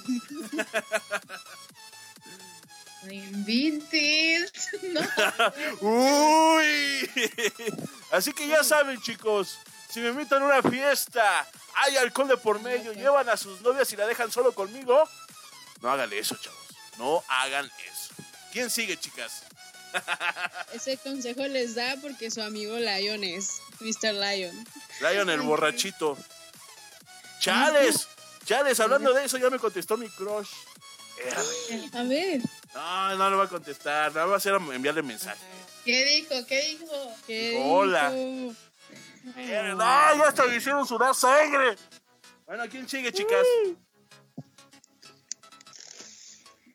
[3.05, 4.51] No inventes.
[4.83, 5.01] No.
[6.57, 7.11] ¡Uy!
[8.11, 9.59] Así que ya saben, chicos,
[9.91, 13.93] si me invitan a una fiesta, hay alcohol de por medio, llevan a sus novias
[13.93, 15.07] y la dejan solo conmigo,
[15.83, 16.59] no hagan eso, chavos.
[16.97, 18.15] No hagan eso.
[18.53, 19.43] ¿Quién sigue, chicas?
[20.73, 24.15] Ese consejo les da porque su amigo Lion es Mr.
[24.15, 24.67] Lion.
[25.01, 26.17] Lion el borrachito.
[27.41, 28.09] Chales,
[28.45, 30.51] chales, hablando de eso, ya me contestó mi crush.
[31.71, 32.41] Eh, A ver.
[32.75, 35.45] No, no le va a contestar, nada va a hacer enviarle mensaje.
[35.85, 36.35] ¿Qué dijo?
[36.47, 37.15] ¿Qué dijo?
[37.27, 38.11] ¿Qué Hola.
[38.11, 38.55] dijo?
[39.37, 41.77] Eh, No, ya hasta me hicieron sudar sangre.
[42.47, 43.47] Bueno, ¿quién sigue, chicas?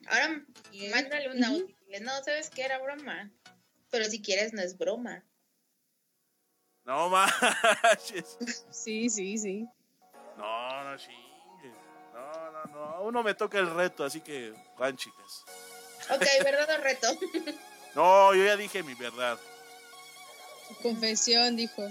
[0.07, 0.41] Ahora
[0.91, 1.57] mándale una Ujú.
[1.65, 1.75] útil.
[2.01, 2.63] No, ¿sabes qué?
[2.63, 3.29] Era broma.
[3.91, 5.23] Pero si quieres, no es broma.
[6.85, 8.37] No manches.
[8.71, 9.67] Sí, sí, sí.
[10.37, 11.28] No, no chingues.
[12.33, 13.01] No, no, no.
[13.03, 15.45] Uno me toca el reto, así que van, chicas.
[16.09, 17.07] Ok, verdad o reto.
[17.95, 19.39] No, yo ya dije mi verdad.
[20.83, 21.89] Confesión, dijo.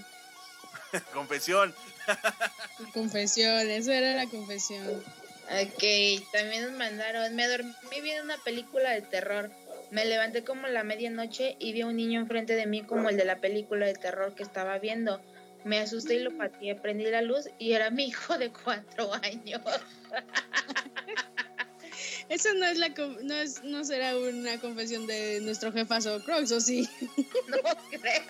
[1.13, 1.75] Confesión.
[2.95, 4.87] Confesión, eso era la confesión.
[4.87, 7.35] Ok, también nos mandaron.
[7.35, 9.51] Me dormí viendo una película de terror.
[9.91, 13.17] Me levanté como la medianoche y vi a un niño enfrente de mí como el
[13.17, 15.21] de la película de terror que estaba viendo.
[15.65, 19.61] Me asusté y lo pateé, prendí la luz y era mi hijo de cuatro años.
[22.29, 22.91] Eso no es la
[23.23, 26.89] no es no será una confesión de nuestro jefazo Crocs, ¿o sí?
[27.49, 27.59] No
[27.91, 28.23] creo.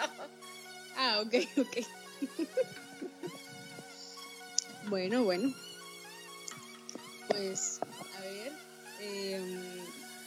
[0.96, 1.76] Ah, ok, ok.
[4.88, 5.52] bueno, bueno.
[7.28, 7.80] Pues,
[8.16, 8.52] a ver.
[9.00, 9.40] Eh,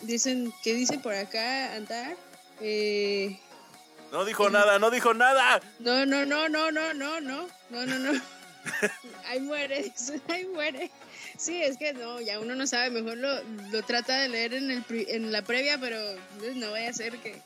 [0.04, 2.16] dicen, ¿qué dice por acá, Antar?
[2.62, 3.38] Eh,
[4.12, 5.62] no dijo nada, no dijo nada.
[5.80, 8.22] No, no, no, no, no, no, no, no, no, no.
[9.28, 9.92] ahí muere,
[10.28, 10.92] ahí muere.
[11.38, 13.42] Sí, es que no, ya uno no sabe, mejor lo,
[13.72, 15.98] lo trata de leer en, el, en la previa, pero
[16.40, 17.42] pues, no vaya a ser que,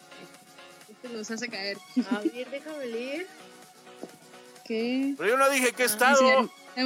[1.13, 1.78] nos hace caer.
[2.11, 3.28] A ver, déjame leer.
[4.66, 5.13] ¿Qué?
[5.18, 6.51] Pero yo no dije qué ah, estado.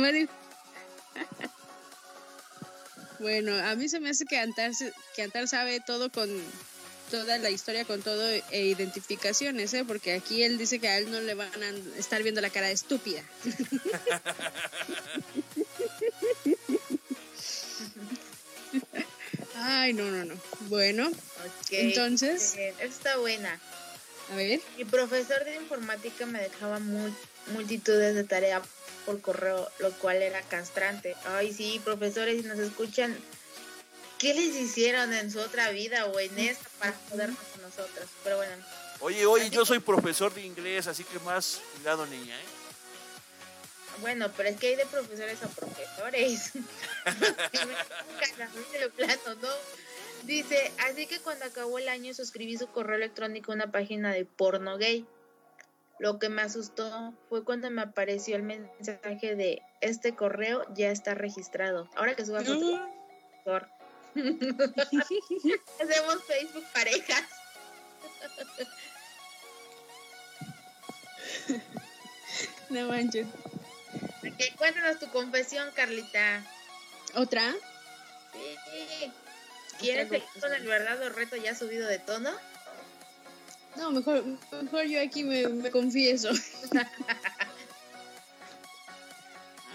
[3.20, 4.72] bueno, a mí se me hace que Antar,
[5.16, 6.30] que Antar sabe todo con
[7.10, 9.84] toda la historia con todo e identificaciones, ¿eh?
[9.86, 12.68] porque aquí él dice que a él no le van a estar viendo la cara
[12.68, 13.24] de estúpida.
[19.56, 20.36] Ay, no, no, no.
[20.62, 21.12] Bueno,
[21.72, 22.56] entonces.
[22.80, 23.60] está buena.
[24.32, 24.62] A ver.
[24.78, 26.80] Mi profesor de informática me dejaba
[27.48, 28.62] multitudes de tareas
[29.06, 31.16] por correo, lo cual era castrante.
[31.26, 33.18] Ay, sí, profesores, si nos escuchan,
[34.20, 38.08] ¿qué les hicieron en su otra vida o en esta para jodernos con nosotros?
[38.24, 38.54] Pero bueno.
[39.00, 42.46] Oye, oye, yo soy profesor de inglés, así que más cuidado, niña, ¿eh?
[44.02, 46.52] Bueno, pero es que hay de profesores a profesores.
[48.96, 49.50] plano, ¿no?
[50.24, 54.26] Dice, así que cuando acabó el año suscribí su correo electrónico a una página de
[54.26, 55.06] porno gay.
[55.98, 61.14] Lo que me asustó fue cuando me apareció el mensaje de este correo ya está
[61.14, 61.90] registrado.
[61.96, 62.80] Ahora que suba foto.
[65.80, 67.24] Hacemos Facebook parejas.
[72.70, 73.28] no manches.
[74.24, 76.44] Ok, cuéntanos tu confesión, Carlita.
[77.16, 77.54] ¿Otra?
[78.34, 79.12] Sí.
[79.80, 82.32] ¿Quieres seguir con el verdadero reto ya subido de tono?
[83.78, 84.24] No, mejor,
[84.62, 86.30] mejor yo aquí me, confieso.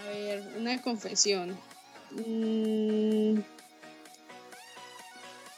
[0.03, 1.57] A ver, una confesión.
[2.11, 3.39] Mm,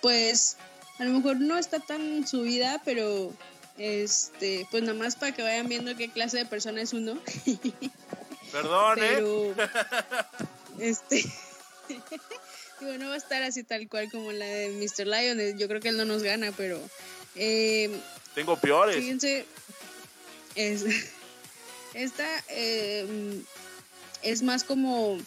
[0.02, 0.58] pues
[1.00, 3.34] a lo mejor no está tan subida, pero
[3.78, 7.20] este, pues nada más para que vayan viendo qué clase de persona es uno.
[8.52, 9.54] Perdón, ¿eh?
[10.80, 11.26] Este.
[12.80, 15.08] digo, no va a estar así tal cual como la de Mr.
[15.08, 15.58] Lion.
[15.58, 16.80] Yo creo que él no nos gana, pero.
[17.36, 17.90] Eh,
[18.36, 18.96] Tengo peores.
[18.96, 19.46] Fíjense.
[20.56, 20.86] Es,
[21.94, 23.42] esta eh,
[24.22, 25.18] es más como.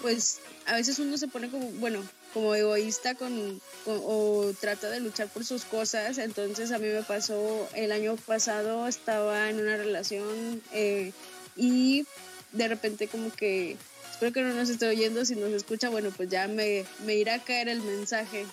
[0.00, 1.70] Pues a veces uno se pone como.
[1.72, 2.02] Bueno,
[2.34, 6.18] como egoísta con, o trata de luchar por sus cosas.
[6.18, 11.12] Entonces a mí me pasó el año pasado, estaba en una relación eh,
[11.56, 12.06] y
[12.52, 13.76] de repente como que,
[14.10, 17.34] espero que no nos esté oyendo, si nos escucha, bueno, pues ya me, me irá
[17.34, 18.46] a caer el mensaje,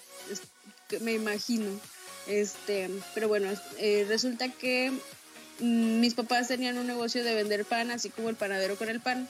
[1.01, 1.79] me imagino.
[2.27, 4.91] Este, pero bueno, eh, resulta que
[5.59, 8.99] mm, mis papás tenían un negocio de vender pan, así como el panadero con el
[8.99, 9.29] pan.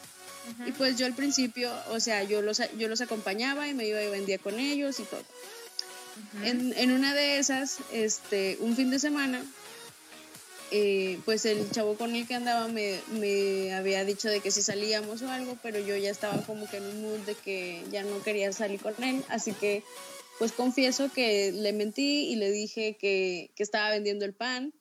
[0.65, 4.01] Y pues yo al principio, o sea, yo los, yo los acompañaba y me iba
[4.01, 5.23] y vendía con ellos y todo.
[6.43, 9.43] en, en, una de esas, este, un fin de semana,
[10.71, 14.61] eh, pues el chavo con el que andaba me, me, había dicho de que si
[14.61, 18.03] salíamos o algo, pero yo ya estaba como que en un mood de que ya
[18.03, 19.83] no quería salir con él, así que
[20.39, 24.73] pues confieso que le mentí y le dije que, que estaba vendiendo el pan,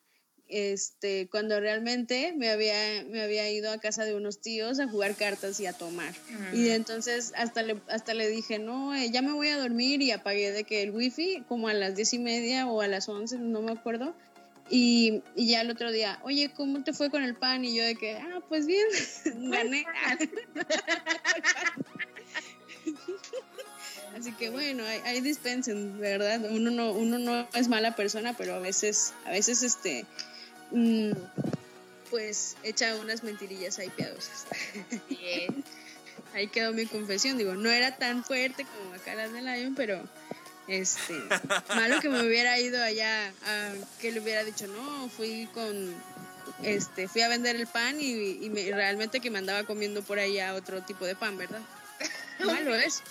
[0.55, 5.17] este, cuando realmente me había, me había ido a casa de unos tíos a jugar
[5.17, 6.15] cartas y a tomar.
[6.53, 10.13] Y entonces hasta le, hasta le dije, no, eh, ya me voy a dormir y
[10.13, 13.37] apagué de que el wifi como a las diez y media o a las once,
[13.37, 14.15] no me acuerdo,
[14.71, 17.65] y, ya el otro día, oye, ¿cómo te fue con el pan?
[17.65, 18.87] Y yo de que, ah, pues bien,
[19.51, 19.85] gané.
[24.17, 26.41] Así que bueno, hay, dispensen, ¿verdad?
[26.49, 30.07] Uno no, uno no es mala persona, pero a veces, a veces este,
[30.75, 31.13] mm,
[32.11, 34.47] pues echa unas mentirillas ahí piadosas.
[36.35, 40.03] ahí quedó mi confesión, digo, no era tan fuerte como acá las de Lion, pero
[40.69, 41.15] este,
[41.75, 45.95] malo que me hubiera ido allá, a, que le hubiera dicho, no, fui con,
[46.63, 50.83] este, fui a vender el pan y, realmente que me andaba comiendo por allá otro
[50.83, 51.61] tipo de pan, ¿verdad?
[52.45, 53.03] Malo es.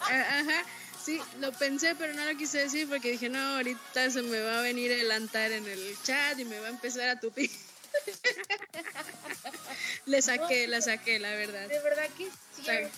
[0.00, 0.64] Ajá,
[1.04, 4.58] sí, lo pensé, pero no lo quise decir porque dije, no, ahorita se me va
[4.58, 7.50] a venir el antar en el chat y me va a empezar a tupir.
[10.06, 11.68] Le saqué, la saqué, la verdad.
[11.68, 12.90] De verdad que sí, ¿sabes?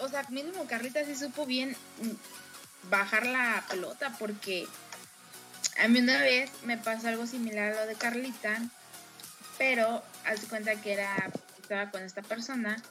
[0.00, 1.76] O sea, mínimo Carlita sí supo bien
[2.90, 4.66] bajar la pelota porque
[5.78, 8.60] a mí una vez me pasó algo similar a lo de Carlita,
[9.58, 11.30] pero haz cuenta que era,
[11.60, 12.82] estaba con esta persona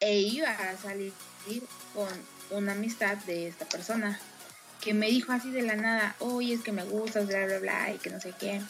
[0.00, 1.12] e iba a salir
[1.94, 2.08] con
[2.50, 4.18] una amistad de esta persona
[4.80, 7.92] que me dijo así de la nada, oye, es que me gustas, bla, bla, bla,
[7.92, 8.60] y que no sé qué.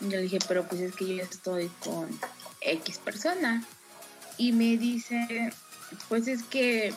[0.00, 2.08] Yo le dije, pero pues es que yo estoy con
[2.60, 3.64] X persona.
[4.38, 5.52] Y me dice,
[6.08, 6.94] pues es que,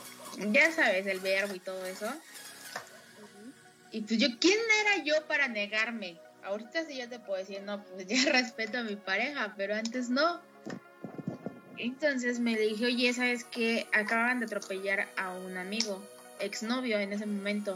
[0.52, 2.12] ya sabes, el verbo y todo eso.
[3.92, 6.18] Y pues yo, ¿quién era yo para negarme?
[6.44, 10.10] Ahorita sí ya te puedo decir, no, pues ya respeto a mi pareja, pero antes
[10.10, 10.42] no.
[11.78, 13.88] Entonces me dije, oye, ¿sabes qué?
[13.92, 16.02] Acaban de atropellar a un amigo,
[16.46, 17.76] exnovio en ese momento.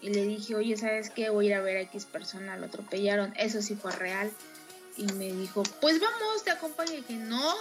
[0.00, 1.30] Y le dije, oye, ¿sabes qué?
[1.30, 3.34] Voy a ir a ver a X persona, lo atropellaron.
[3.36, 4.30] Eso sí fue real.
[4.96, 6.92] Y me dijo, pues vamos, te acompaño.
[6.92, 7.54] Y dije, no,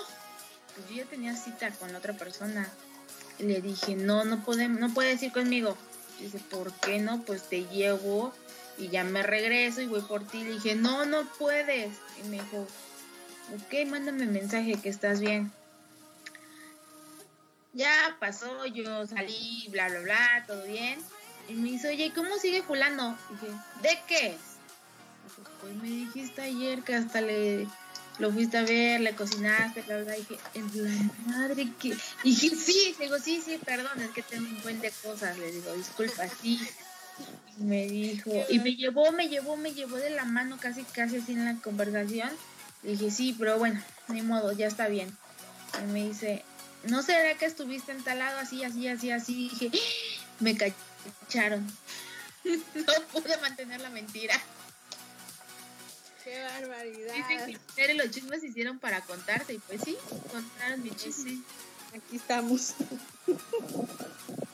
[0.76, 2.70] pues yo ya tenía cita con otra persona.
[3.40, 5.76] Y le dije, no, no, podemos, no puedes ir conmigo.
[6.20, 7.22] dice, ¿por qué no?
[7.24, 8.34] Pues te llevo
[8.78, 10.44] y ya me regreso y voy por ti.
[10.44, 11.92] Le dije, no, no puedes.
[12.24, 12.68] Y me dijo,
[13.56, 15.52] ok, mándame mensaje que estás bien.
[17.78, 21.00] Ya pasó, yo salí, bla, bla, bla, todo bien.
[21.48, 23.18] Y me dice, oye, ¿cómo sigue fulano?
[23.30, 24.38] dije, ¿de qué?
[25.62, 27.68] pues me dijiste ayer que hasta le
[28.18, 31.90] lo fuiste a ver, le cocinaste, la verdad, dije, en la madre que.
[32.24, 35.52] Y dije, sí, digo, sí, sí, perdón, es que tengo un buen de cosas, le
[35.52, 36.60] digo, disculpa, sí.
[37.60, 41.18] Y me dijo, y me llevó, me llevó, me llevó de la mano casi, casi
[41.18, 42.32] así en la conversación.
[42.82, 45.16] Le dije, sí, pero bueno, ni modo, ya está bien.
[45.84, 46.44] Y me dice,
[46.84, 49.50] ¿no será que estuviste entalado así, así, así, así?
[49.50, 49.72] dije,
[50.40, 51.66] me cacharon.
[52.44, 54.40] no pude mantener la mentira.
[56.24, 57.14] ¡Qué barbaridad!
[57.16, 59.98] Dicen que los chismes se hicieron para contarte, y pues sí,
[60.32, 61.42] contaron mi chisme.
[61.96, 62.74] Aquí estamos.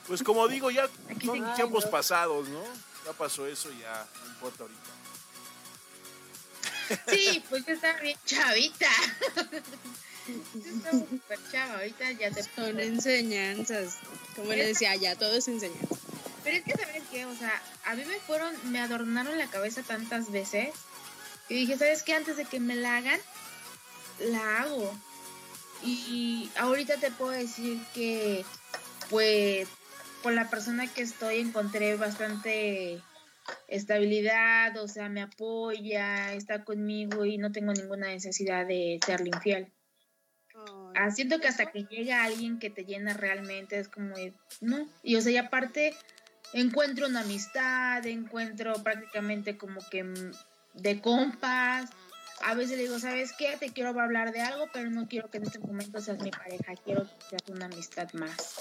[0.08, 0.88] Pues como digo, ya
[1.26, 2.64] son tiempos pasados, ¿no?
[3.06, 4.94] Ya pasó eso, ya no importa ahorita.
[7.08, 8.90] Sí, pues está bien chavita.
[10.26, 12.44] Súper chava, ahorita ya te...
[12.44, 13.98] Son enseñanzas.
[14.36, 15.96] Como le decía, ya todo es enseñanza.
[16.44, 17.26] Pero es que, ¿sabes qué?
[17.26, 20.70] O sea, a mí me fueron, me adornaron la cabeza tantas veces
[21.50, 22.14] y dije, ¿sabes qué?
[22.14, 23.20] Antes de que me la hagan,
[24.20, 24.94] la hago.
[25.84, 28.46] Y ahorita te puedo decir que,
[29.10, 29.68] pues,
[30.22, 33.02] por la persona que estoy encontré bastante
[33.68, 39.73] estabilidad, o sea, me apoya, está conmigo y no tengo ninguna necesidad de serle infiel.
[40.96, 44.16] Ah, siento que hasta que llega alguien que te llena realmente es como,
[44.62, 44.88] no.
[45.02, 45.96] Y o sea, y aparte
[46.54, 50.06] encuentro una amistad, encuentro prácticamente como que
[50.74, 51.90] de compas.
[52.42, 53.58] A veces le digo, ¿sabes qué?
[53.60, 56.74] Te quiero hablar de algo, pero no quiero que en este momento seas mi pareja,
[56.84, 58.60] quiero que seas una amistad más.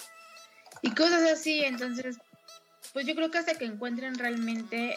[0.83, 2.17] Y cosas así, entonces,
[2.93, 4.97] pues yo creo que hasta que encuentren realmente,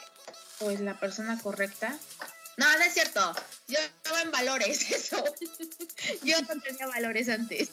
[0.59, 1.97] pues, la persona correcta.
[2.57, 3.35] No, no es cierto.
[3.67, 5.23] Yo estaba en valores, eso.
[6.23, 7.69] yo no tenía valores antes.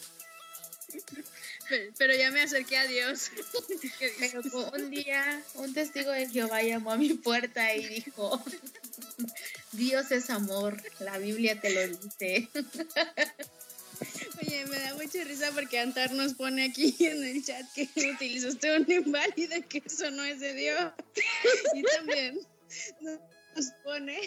[1.98, 3.30] Pero ya me acerqué a Dios.
[4.18, 4.42] Pero
[4.74, 8.42] un día, un testigo de Jehová llamó a mi puerta y dijo,
[9.72, 12.48] Dios es amor, la Biblia te lo dice.
[14.42, 18.76] Oye, me da mucha risa porque Antar nos pone aquí en el chat que utilizaste
[18.76, 20.92] un inválido que eso no es de Dios.
[21.74, 22.40] Y también
[23.54, 24.18] nos pone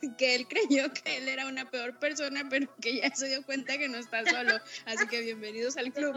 [0.18, 3.78] que él creyó que él era una peor persona, pero que ya se dio cuenta
[3.78, 4.60] que no está solo.
[4.86, 6.14] Así que bienvenidos al club.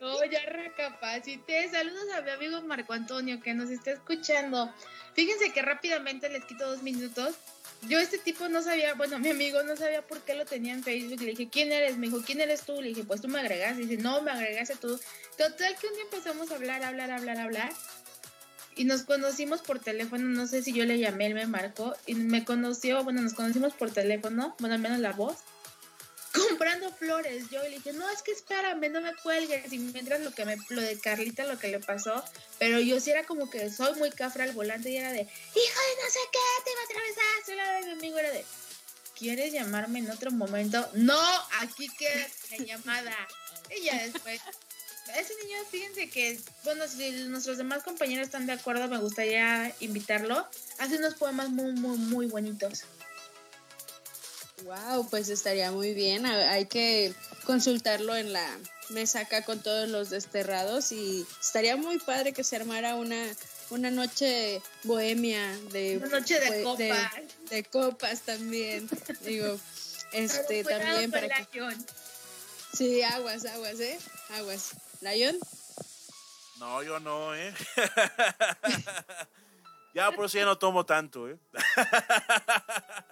[0.00, 1.68] No, ya recapacité.
[1.70, 4.72] Saludos a mi amigo Marco Antonio que nos está escuchando.
[5.14, 7.34] Fíjense que rápidamente les quito dos minutos.
[7.82, 10.84] Yo este tipo no sabía, bueno, mi amigo no sabía por qué lo tenía en
[10.84, 11.20] Facebook.
[11.20, 11.96] Le dije, ¿quién eres?
[11.96, 12.80] Me dijo, ¿quién eres tú?
[12.80, 13.76] Le dije, pues tú me agregas.
[13.78, 14.98] Y dice, no, me agregaste tú.
[15.36, 17.72] Total que un día empezamos a hablar, hablar, hablar, hablar
[18.76, 22.14] y nos conocimos por teléfono, no sé si yo le llamé, él me marcó y
[22.14, 25.38] me conoció, bueno, nos conocimos por teléfono, bueno, al menos la voz,
[26.48, 27.50] comprando flores.
[27.50, 29.72] Yo le dije, no, es que espérame, no me cuelgues.
[29.72, 32.24] Y mientras lo que me, lo de Carlita, lo que le pasó,
[32.58, 35.26] pero yo sí era como que soy muy cafra al volante y era de, hijo
[35.26, 37.44] de no sé qué, te iba a atravesar.
[37.44, 38.44] Soy la de mi amigo, era de,
[39.18, 40.88] ¿quieres llamarme en otro momento?
[40.94, 41.20] No,
[41.60, 43.16] aquí queda la llamada.
[43.76, 44.40] Y ya después
[45.16, 50.46] ese niño, fíjense que, bueno, si nuestros demás compañeros están de acuerdo, me gustaría invitarlo.
[50.78, 52.84] Hace unos poemas muy, muy, muy bonitos.
[54.64, 56.24] Wow, pues estaría muy bien.
[56.26, 58.46] Hay que consultarlo en la
[58.90, 63.24] mesa acá con todos los desterrados y estaría muy padre que se armara una,
[63.70, 67.12] una noche bohemia de una noche de copas
[67.48, 68.88] de, copas también
[69.24, 69.58] digo
[70.12, 71.60] este también para que
[72.76, 73.98] sí aguas aguas eh
[74.30, 74.72] aguas
[75.02, 75.38] Lion.
[76.58, 77.52] No, yo no, ¿eh?
[79.94, 81.38] ya por eso ya no tomo tanto, ¿eh?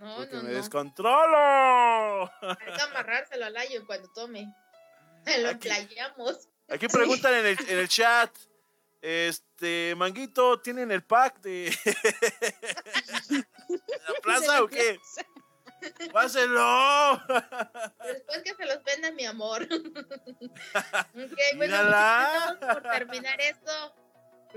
[0.00, 0.54] No, Porque no, me no.
[0.56, 2.30] descontrolo.
[2.40, 4.46] Hay que amarrárselo al ayo cuando tome.
[5.40, 5.68] Lo Aquí.
[5.68, 6.48] emplayamos.
[6.68, 8.30] Aquí preguntan en el, en el chat.
[9.02, 11.76] Este, Manguito, ¿tienen el pack de
[13.28, 15.00] la plaza o qué?
[16.12, 17.22] ¡Pásenlo!
[18.04, 19.62] Después que se los venda mi amor.
[19.70, 19.72] ok,
[21.14, 22.54] bueno, Mírala.
[22.54, 23.94] muchachos, por terminar esto.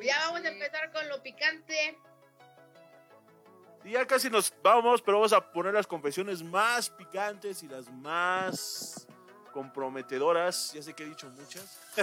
[0.02, 1.98] Ya vamos a empezar con lo picante.
[3.84, 7.90] Y ya casi nos vamos, pero vamos a poner las confesiones más picantes y las
[7.90, 9.08] más
[9.52, 10.72] comprometedoras.
[10.74, 11.80] Ya sé que he dicho muchas.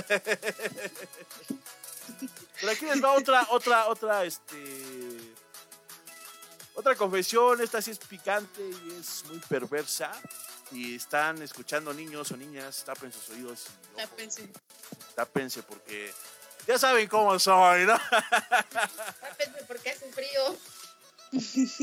[2.60, 4.56] Pero aquí les va otra, otra, otra, este.
[6.78, 7.60] Otra confesión.
[7.60, 10.12] Esta sí es picante y es muy perversa.
[10.70, 13.66] Y están escuchando niños o niñas, tapen sus oídos.
[13.96, 14.48] y pensé.
[15.16, 16.12] Tápense porque
[16.68, 17.98] ya saben cómo soy, ¿no?
[19.20, 20.56] Tápense porque hace frío.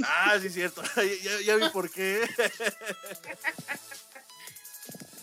[0.06, 0.82] Ah, sí, es cierto.
[1.46, 2.26] ya vi por qué.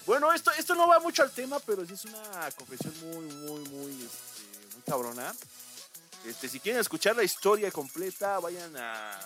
[0.07, 3.61] bueno, esto, esto no va mucho al tema, pero sí es una confesión muy, muy,
[3.70, 5.33] muy, este, muy cabrona.
[6.27, 9.18] Este, si quieren escuchar la historia completa, vayan a,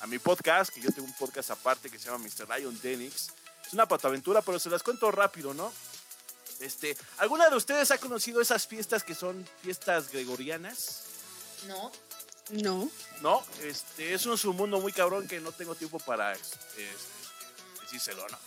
[0.00, 2.48] a mi podcast, que yo tengo un podcast aparte que se llama Mr.
[2.56, 3.30] Lion Denix.
[3.66, 5.72] Es una pataventura, pero se las cuento rápido, ¿no?
[6.60, 11.04] Este, ¿Alguna de ustedes ha conocido esas fiestas que son fiestas gregorianas?
[11.66, 11.90] No.
[12.50, 12.90] No.
[13.20, 18.26] No, este es un submundo muy cabrón que no tengo tiempo para este, este, decírselo,
[18.28, 18.38] ¿no?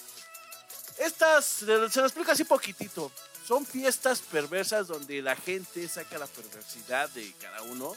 [0.97, 3.12] Estas, se se lo explico así poquitito.
[3.47, 7.95] Son fiestas perversas donde la gente saca la perversidad de cada uno.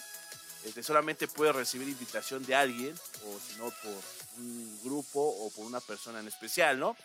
[0.66, 2.92] Este, solamente puede recibir invitación de alguien,
[3.24, 4.02] o si no, por
[4.38, 6.96] un grupo o por una persona en especial, ¿no?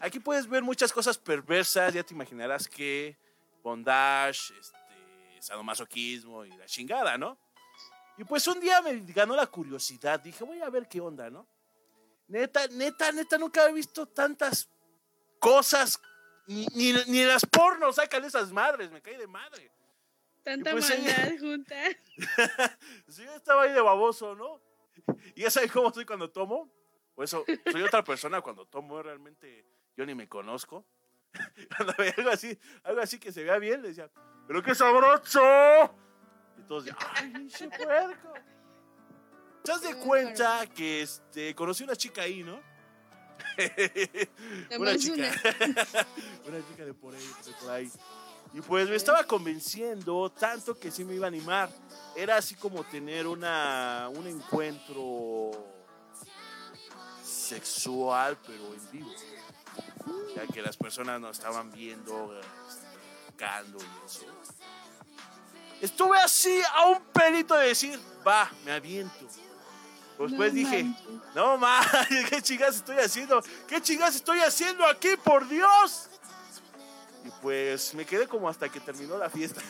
[0.00, 3.16] Aquí puedes ver muchas cosas perversas, ya te imaginarás que
[3.62, 4.76] bondage, este,
[5.40, 7.38] sadomasoquismo y la chingada, ¿no?
[8.18, 10.20] Y pues un día me ganó la curiosidad.
[10.20, 11.46] Dije, voy a ver qué onda, ¿no?
[12.26, 14.68] Neta, neta, neta, nunca he visto tantas
[15.38, 15.98] cosas.
[16.46, 19.70] Ni, ni, ni las pornos sacan esas madres, me caí de madre.
[20.48, 21.74] Tanta pues, maldad junta.
[23.08, 24.62] Sí, yo estaba ahí de baboso, ¿no?
[25.34, 26.72] Y ya saben cómo soy cuando tomo.
[27.14, 30.86] O eso, soy otra persona cuando tomo, realmente yo ni me conozco.
[31.76, 34.10] Cuando veía algo así, algo así que se vea bien, le decía,
[34.46, 35.42] ¡pero qué sabroso!
[36.56, 38.32] Y todos decían, ¡ay, pinche puerco!
[39.62, 42.62] ¿Te das de cuenta que este, conocí una chica ahí, ¿no?
[44.78, 45.30] Una chica.
[46.46, 47.90] una chica de por ahí, de por ahí.
[48.54, 51.70] Y pues me estaba convenciendo tanto que sí me iba a animar.
[52.16, 55.52] Era así como tener una, un encuentro
[57.22, 59.10] sexual, pero en vivo.
[60.34, 62.40] Ya que las personas nos estaban viendo,
[63.26, 64.26] tocando y eso.
[65.80, 69.26] Estuve así a un pelito de decir, va, me aviento.
[70.16, 71.34] Pues Después No dije, manches.
[71.36, 71.86] no más,
[72.30, 73.40] ¿qué chingas estoy haciendo?
[73.68, 76.08] ¿Qué chingas estoy haciendo aquí, por Dios?
[77.28, 79.60] Y pues me quedé como hasta que terminó la fiesta.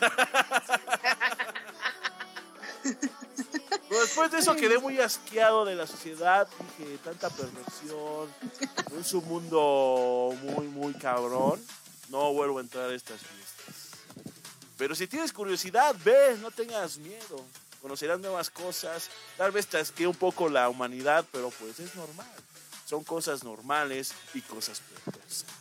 [3.90, 6.46] Después de eso quedé muy asqueado de la sociedad.
[6.78, 8.28] Dije, tanta perversión,
[8.92, 11.60] un submundo muy, muy cabrón.
[12.10, 13.74] No vuelvo a entrar a estas fiestas.
[14.76, 17.44] Pero si tienes curiosidad, ve, no tengas miedo.
[17.82, 19.10] Conocerás nuevas cosas.
[19.36, 22.30] Tal vez te un poco la humanidad, pero pues es normal.
[22.86, 25.57] Son cosas normales y cosas perversas.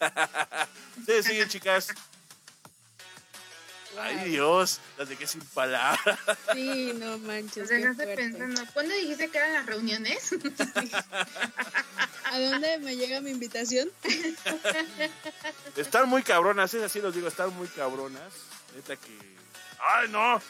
[1.06, 1.88] sí, sí, chicas.
[3.98, 6.18] Ay, Dios, las dejé sin palabras.
[6.54, 7.68] Sí, no manches.
[7.68, 8.22] dejaste fuerte.
[8.22, 8.62] pensando.
[8.72, 10.32] ¿Cuándo dijiste que eran las reuniones?
[12.24, 13.90] ¿A dónde me llega mi invitación?
[15.76, 18.32] Están muy cabronas, es así los digo, están muy cabronas.
[18.74, 19.18] Neta que.
[19.80, 20.40] ¡Ay, no!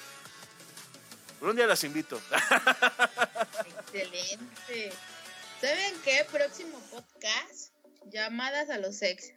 [1.39, 2.21] Pero un día las invito.
[3.93, 4.93] Excelente.
[5.61, 6.27] ¿Saben qué?
[6.31, 7.73] Próximo podcast.
[8.11, 9.33] Llamadas a los ex.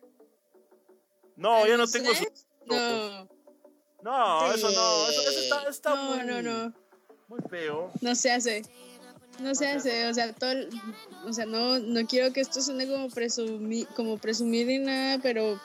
[1.35, 2.23] No, ¿A ya no tengo su.
[2.23, 2.45] ex?
[2.65, 3.27] No,
[4.03, 6.73] No, eso no, eso, eso está, está no, muy, no, no.
[7.27, 7.91] muy feo.
[8.01, 8.63] No se hace.
[9.39, 10.53] No se hace, o sea, todo,
[11.25, 15.59] o sea, no, no quiero que esto suene como presumir, como presumir ni nada, pero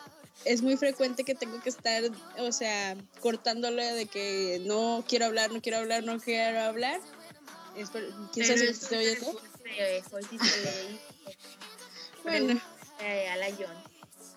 [0.47, 2.03] es muy frecuente que tengo que estar,
[2.39, 6.99] o sea, cortándole de que no quiero hablar, no quiero hablar, no quiero hablar.
[7.77, 9.40] Es por- ¿Quién sabe si me eso estoy se se le hizo.
[12.23, 12.61] Bueno,
[13.01, 13.77] Eh, a la John.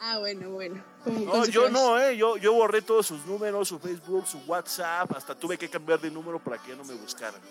[0.01, 0.83] ah, bueno, bueno.
[1.05, 2.15] No, yo no, eh.
[2.15, 5.11] Yo, yo borré todos sus números, su Facebook, su WhatsApp.
[5.15, 7.41] Hasta tuve que cambiar de número para que ya no me buscaran.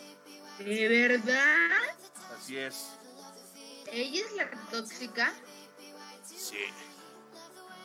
[0.58, 1.68] ¿De verdad?
[2.38, 2.86] Así es.
[3.90, 5.32] ¿Ella es la tóxica?
[6.24, 6.58] Sí.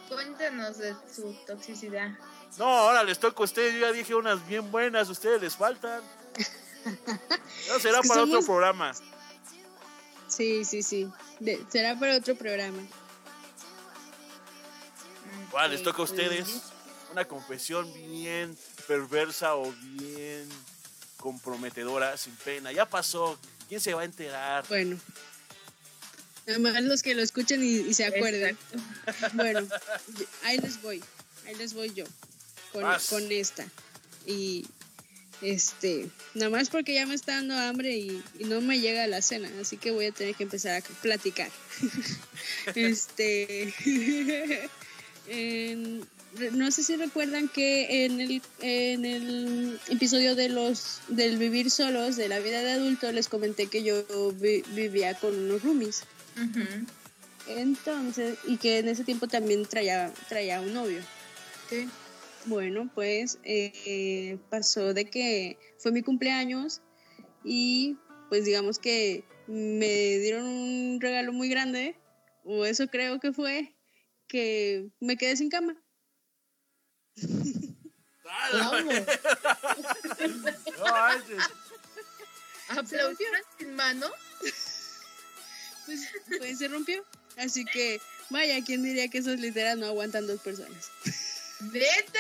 [0.09, 2.11] Cuéntanos de su toxicidad.
[2.57, 3.73] No, ahora les toca a ustedes.
[3.73, 5.09] Yo ya dije unas bien buenas.
[5.09, 6.01] Ustedes les faltan.
[7.67, 8.91] No, será para otro programa.
[10.27, 11.09] Sí, sí, sí.
[11.39, 12.77] De- será para otro programa.
[15.51, 16.61] ¿Cuál les toca a ustedes?
[17.11, 18.57] Una confesión bien
[18.87, 20.47] perversa o bien
[21.17, 22.71] comprometedora, sin pena.
[22.71, 23.39] Ya pasó.
[23.67, 24.65] ¿Quién se va a enterar?
[24.67, 24.99] Bueno.
[26.45, 28.57] Nada más los que lo escuchen y, y se acuerden.
[29.33, 29.67] Bueno,
[30.43, 31.03] ahí les voy.
[31.47, 32.05] Ahí les voy yo.
[32.71, 33.65] Con, con esta.
[34.25, 34.65] Y
[35.41, 39.21] este, nada más porque ya me está dando hambre y, y no me llega la
[39.21, 41.49] cena, así que voy a tener que empezar a platicar.
[42.75, 43.73] este,
[45.27, 46.05] en-
[46.53, 52.17] no sé si recuerdan que en el, en el episodio de los del vivir solos,
[52.17, 54.03] de la vida de adulto, les comenté que yo
[54.33, 56.03] vi- vivía con unos roomies.
[57.47, 61.01] Entonces, y que en ese tiempo también traía, traía un novio.
[61.69, 61.87] Sí.
[62.45, 66.81] Bueno, pues eh, pasó de que fue mi cumpleaños
[67.43, 67.97] y
[68.29, 71.95] pues digamos que me dieron un regalo muy grande,
[72.43, 73.74] o eso creo que fue,
[74.35, 75.81] que me quedé sin cama.
[82.67, 84.11] ¿Aplaudieron sin mano?
[85.85, 86.01] Pues,
[86.37, 87.05] pues se rompió.
[87.37, 90.91] Así que, vaya, ¿quién diría que esas literas no aguantan dos personas?
[91.61, 92.19] ¿Neta?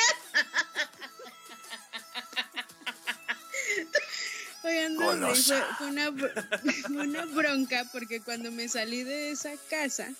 [4.63, 6.13] Oigan, no, hombre, fue, fue una,
[6.87, 10.15] fue una bronca porque cuando me salí de esa casa,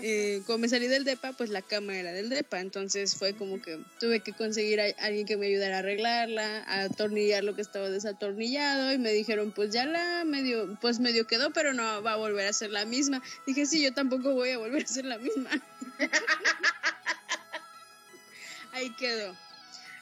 [0.00, 3.60] eh, cuando me salí del DEPA, pues la cama era del DEPA, entonces fue como
[3.60, 7.60] que tuve que conseguir a alguien que me ayudara a arreglarla, a atornillar lo que
[7.62, 12.12] estaba desatornillado y me dijeron, pues ya la medio, pues medio quedó, pero no va
[12.12, 13.22] a volver a ser la misma.
[13.46, 15.50] Dije, sí, yo tampoco voy a volver a ser la misma.
[18.72, 19.36] Ahí quedó.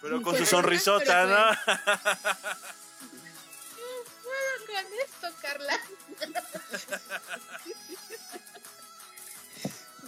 [0.00, 1.50] Pero con su sonrisota, pero ¿no?
[4.22, 5.78] puedo con esto, Carla.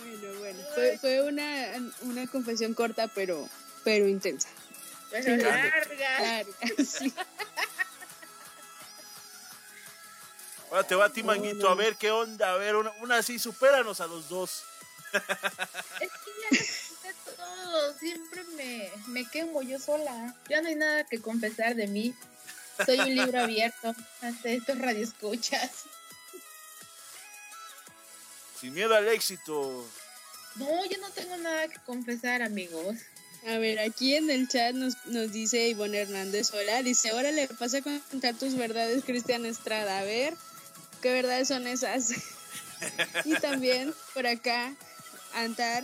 [0.02, 3.48] Bueno, bueno, fue, fue una, una confesión corta, pero,
[3.84, 4.48] pero intensa.
[5.10, 5.42] Pero Sí.
[5.42, 6.16] larga.
[6.18, 6.48] Claro,
[6.84, 7.12] sí.
[10.70, 12.54] Ahora te va a ti, Manguito, a ver qué onda.
[12.54, 14.64] A ver, una, una así, supéranos a los dos.
[15.12, 17.98] Es que ya lo conté todo.
[17.98, 20.34] Siempre me, me quemo yo sola.
[20.48, 22.14] Ya no hay nada que confesar de mí.
[22.86, 25.84] Soy un libro abierto ante estos radioescuchas.
[28.62, 29.84] Sin miedo al éxito.
[30.54, 32.96] No, yo no tengo nada que confesar, amigos.
[33.48, 37.48] A ver, aquí en el chat nos, nos dice Ivonne Hernández, hola, dice, ahora le
[37.48, 39.98] pasa a contar tus verdades, Cristian Estrada.
[39.98, 40.34] A ver,
[41.00, 42.10] ¿qué verdades son esas?
[43.24, 44.72] y también por acá,
[45.34, 45.82] Antar,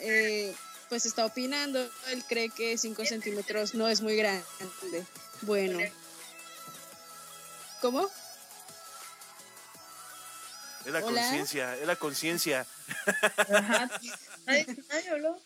[0.00, 0.52] eh,
[0.88, 1.78] pues está opinando,
[2.10, 4.42] él cree que 5 centímetros no es muy grande.
[5.42, 5.78] Bueno.
[7.80, 8.10] ¿Cómo?
[10.86, 12.66] Es la conciencia, es la conciencia.
[13.36, 13.90] Ajá.
[14.46, 15.36] Nadie, nadie habló.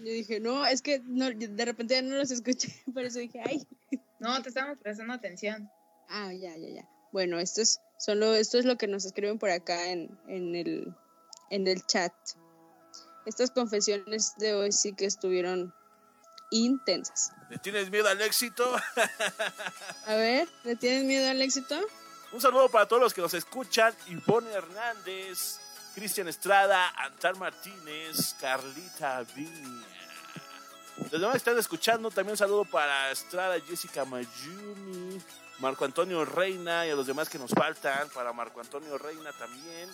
[0.00, 3.40] Yo dije, no, es que no, de repente ya no los escuché, por eso dije,
[3.44, 3.66] ay.
[4.18, 5.70] No, te estamos prestando atención.
[6.10, 6.88] Ah, ya, ya, ya.
[7.12, 10.94] Bueno, esto es solo, esto es lo que nos escriben por acá en, en el,
[11.50, 12.12] en el chat.
[13.24, 15.74] Estas confesiones de hoy sí que estuvieron
[16.50, 17.32] intensas.
[17.48, 18.76] ¿Le tienes miedo al éxito?
[20.06, 21.80] A ver, ¿le tienes miedo al éxito?
[22.36, 23.94] Un saludo para todos los que nos escuchan.
[24.08, 25.58] Ivonne Hernández,
[25.94, 29.86] Cristian Estrada, Antar Martínez, Carlita Viña.
[31.10, 35.18] Los demás que están escuchando, también un saludo para Estrada, Jessica Mayumi,
[35.60, 39.88] Marco Antonio Reina y a los demás que nos faltan, para Marco Antonio Reina también.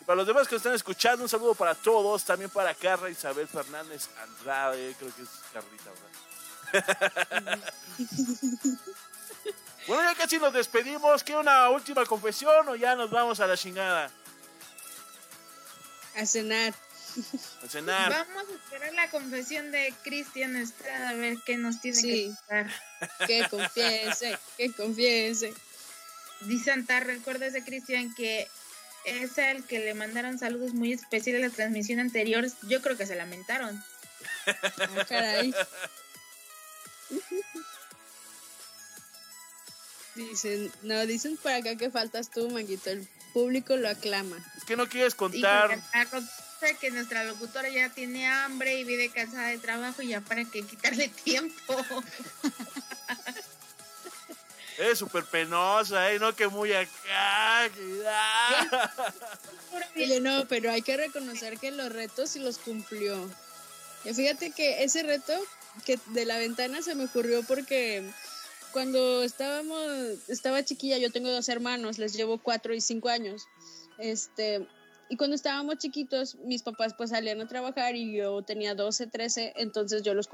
[0.00, 3.10] Y para los demás que nos están escuchando, un saludo para todos, también para Carla
[3.10, 5.90] Isabel Fernández Andrade, creo que es Carlita,
[6.72, 7.58] ¿verdad?
[9.86, 11.24] Bueno, ya casi nos despedimos.
[11.24, 14.10] ¿Qué una última confesión o ya nos vamos a la chingada?
[16.16, 16.72] A cenar.
[17.64, 18.10] A cenar.
[18.10, 22.10] Vamos a esperar la confesión de Cristian Estrada a ver qué nos tiene Sí.
[22.10, 23.26] que contar.
[23.26, 25.54] Que confiese, que confiese.
[26.42, 28.48] Dice Antar, recuérdese Cristian que
[29.04, 32.46] es el que le mandaron saludos muy especiales a la transmisión anterior.
[32.62, 33.82] Yo creo que se lamentaron.
[34.46, 35.54] Ah, caray.
[40.14, 42.90] Dicen, no, dicen por acá que faltas tú, Manguito.
[42.90, 44.36] El público lo aclama.
[44.58, 45.80] Es que no quieres Y contar.
[46.60, 50.44] sé que nuestra locutora ya tiene hambre y vive cansada de trabajo y ya para
[50.44, 51.76] que quitarle tiempo.
[54.78, 56.18] Es súper penosa, ¿eh?
[56.18, 57.68] No que muy acá.
[57.74, 58.90] que- ah.
[59.96, 63.30] Oye, no, pero hay que reconocer que los retos sí los cumplió.
[64.04, 65.38] Y fíjate que ese reto
[65.84, 68.10] que de la ventana se me ocurrió porque
[68.72, 73.46] cuando estábamos, estaba chiquilla, yo tengo dos hermanos, les llevo cuatro y cinco años.
[73.98, 74.66] Este,
[75.08, 79.52] y cuando estábamos chiquitos, mis papás pues salían a trabajar y yo tenía 12, 13,
[79.56, 80.28] entonces yo los,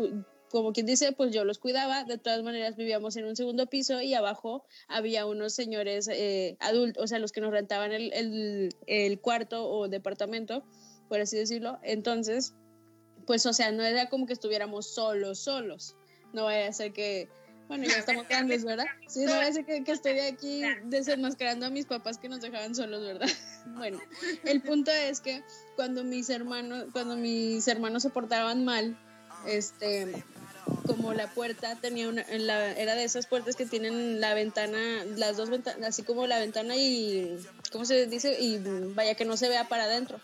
[0.51, 2.05] como quien dice, pues yo los cuidaba.
[2.05, 7.03] De todas maneras vivíamos en un segundo piso y abajo había unos señores eh, adultos,
[7.03, 10.65] o sea, los que nos rentaban el, el, el cuarto o departamento,
[11.09, 11.79] por así decirlo.
[11.83, 12.55] Entonces,
[13.27, 15.97] pues, o sea, no era como que estuviéramos solos, solos.
[16.33, 17.29] No vaya a ser que
[17.69, 18.87] bueno, ya estamos grandes, ¿verdad?
[19.07, 23.03] Sí, no parece que, que estoy aquí desenmascarando a mis papás que nos dejaban solos,
[23.03, 23.29] ¿verdad?
[23.77, 24.01] Bueno,
[24.45, 25.43] el punto es que
[25.77, 28.97] cuando mis hermanos, cuando mis hermanos se portaban mal,
[29.47, 30.25] este,
[30.87, 35.37] como la puerta tenía una, la, era de esas puertas que tienen la ventana, las
[35.37, 37.39] dos ventanas, así como la ventana y,
[37.71, 38.41] ¿cómo se dice?
[38.41, 38.59] Y
[38.95, 40.19] vaya que no se vea para adentro.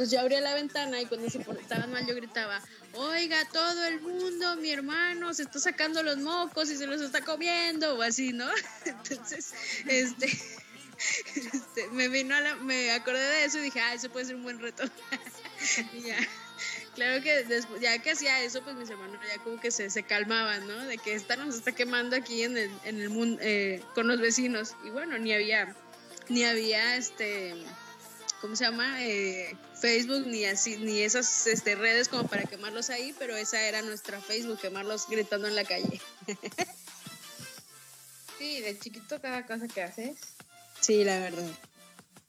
[0.00, 2.58] Entonces yo abría la ventana y cuando se portaban mal yo gritaba,
[2.94, 7.20] oiga, todo el mundo, mi hermano se está sacando los mocos y se los está
[7.20, 8.48] comiendo o así, ¿no?
[8.86, 9.52] Entonces,
[9.86, 10.24] este,
[11.34, 14.36] este me vino a la, me acordé de eso y dije, ah, eso puede ser
[14.36, 14.84] un buen reto.
[15.92, 16.16] y ya.
[16.94, 20.02] Claro que después, ya que hacía eso, pues mis hermanos ya como que se, se
[20.02, 20.86] calmaban, ¿no?
[20.86, 24.18] De que esta nos está quemando aquí en el, en el mundo, eh, con los
[24.18, 24.76] vecinos.
[24.82, 25.76] Y bueno, ni había,
[26.30, 27.66] ni había, este,
[28.40, 29.04] ¿cómo se llama?
[29.04, 33.82] Eh, Facebook ni así ni esas este, redes como para quemarlos ahí, pero esa era
[33.82, 36.00] nuestra Facebook, quemarlos gritando en la calle.
[38.38, 40.18] sí, de chiquito cada cosa que haces.
[40.80, 41.48] Sí, la verdad.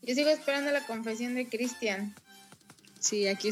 [0.02, 2.16] Yo sigo esperando la confesión de Cristian.
[3.00, 3.50] Sí, aquí,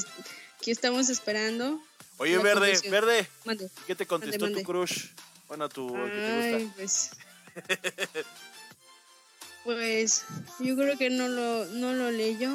[0.57, 1.81] aquí estamos esperando.
[2.17, 3.27] Oye, Verde, Verde.
[3.87, 5.07] ¿Qué te contestó tu crush?
[5.47, 6.75] Bueno, tu Ay, que te gusta.
[6.75, 7.11] Pues,
[9.63, 10.25] pues
[10.59, 12.51] yo creo que no lo, no lo leyó.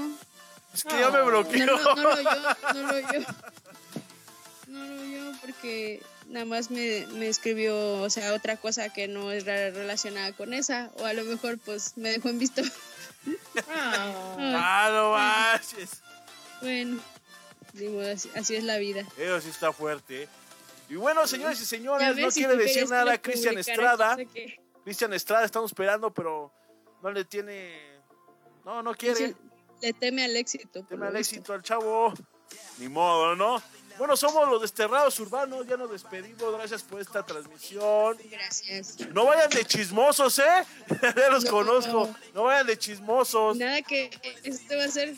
[0.72, 1.66] Es que ya me bloqueó.
[1.66, 2.40] No, no, no, lo oyó,
[2.74, 3.26] no lo oyó.
[4.66, 9.30] No lo oyó porque nada más me, me, escribió, o sea, otra cosa que no
[9.30, 10.90] es relacionada con esa.
[10.96, 12.62] O a lo mejor, pues, me dejó en visto.
[13.68, 16.02] ah, no manches.
[16.60, 17.00] Bueno,
[17.72, 19.06] digo, así, así, es la vida.
[19.16, 20.24] Eso sí está fuerte.
[20.24, 20.28] ¿eh?
[20.88, 24.16] Y bueno, señores y señores, no quiere decir nada Cristian Estrada.
[24.84, 26.52] Cristian Estrada, estamos esperando, pero
[27.04, 28.00] no le tiene.
[28.64, 29.34] No, no quiere.
[29.82, 30.84] Le teme al éxito.
[30.84, 32.14] Teme al éxito al chavo.
[32.78, 33.62] Ni modo, ¿no?
[33.98, 38.16] Bueno, somos los desterrados urbanos, ya nos despedimos, gracias por esta transmisión.
[38.28, 38.98] Gracias.
[39.12, 40.64] No vayan de chismosos, ¿eh?
[41.16, 42.12] ya los conozco.
[42.32, 43.56] No vayan de chismosos.
[43.56, 44.10] Nada que
[44.42, 45.14] este va a ser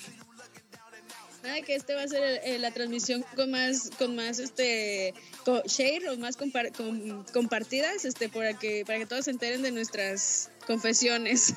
[1.42, 5.14] Nada que este va a ser eh, la transmisión con más, con más este
[5.66, 11.54] share o más compartidas, este, para que, para que todos se enteren de nuestras confesiones.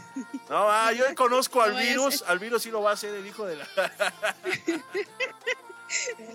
[0.50, 3.46] No, ah, yo conozco al virus, al virus sí lo va a hacer el hijo
[3.46, 3.68] de la.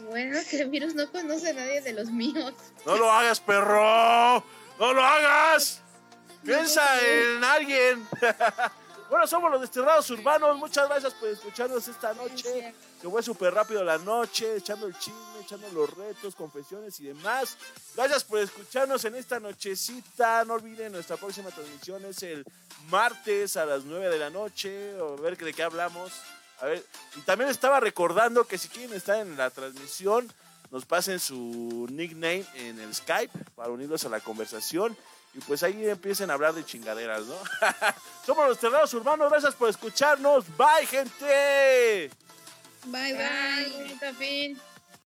[0.08, 2.54] bueno, que el virus no conoce a nadie de los míos.
[2.86, 4.44] No lo hagas, perro.
[4.78, 5.80] No lo hagas.
[6.44, 8.06] Piensa en alguien.
[9.10, 10.56] bueno, somos los desterrados urbanos.
[10.58, 12.74] Muchas gracias por escucharnos esta noche.
[13.04, 17.58] Se fue súper rápido la noche, echando el chisme, echando los retos, confesiones y demás.
[17.94, 20.42] Gracias por escucharnos en esta nochecita.
[20.46, 22.46] No olviden, nuestra próxima transmisión es el
[22.88, 24.94] martes a las 9 de la noche.
[24.98, 26.12] A ver de qué hablamos.
[26.62, 26.82] A ver,
[27.14, 30.32] y también estaba recordando que si quieren estar en la transmisión,
[30.70, 34.96] nos pasen su nickname en el Skype para unirlos a la conversación.
[35.34, 37.36] Y pues ahí empiecen a hablar de chingaderas, ¿no?
[38.24, 40.46] Somos los terrados urbanos, gracias por escucharnos.
[40.56, 42.10] Bye, gente.
[42.92, 43.96] Bye, bye.
[44.00, 44.12] bye.
[44.12, 44.56] Fin.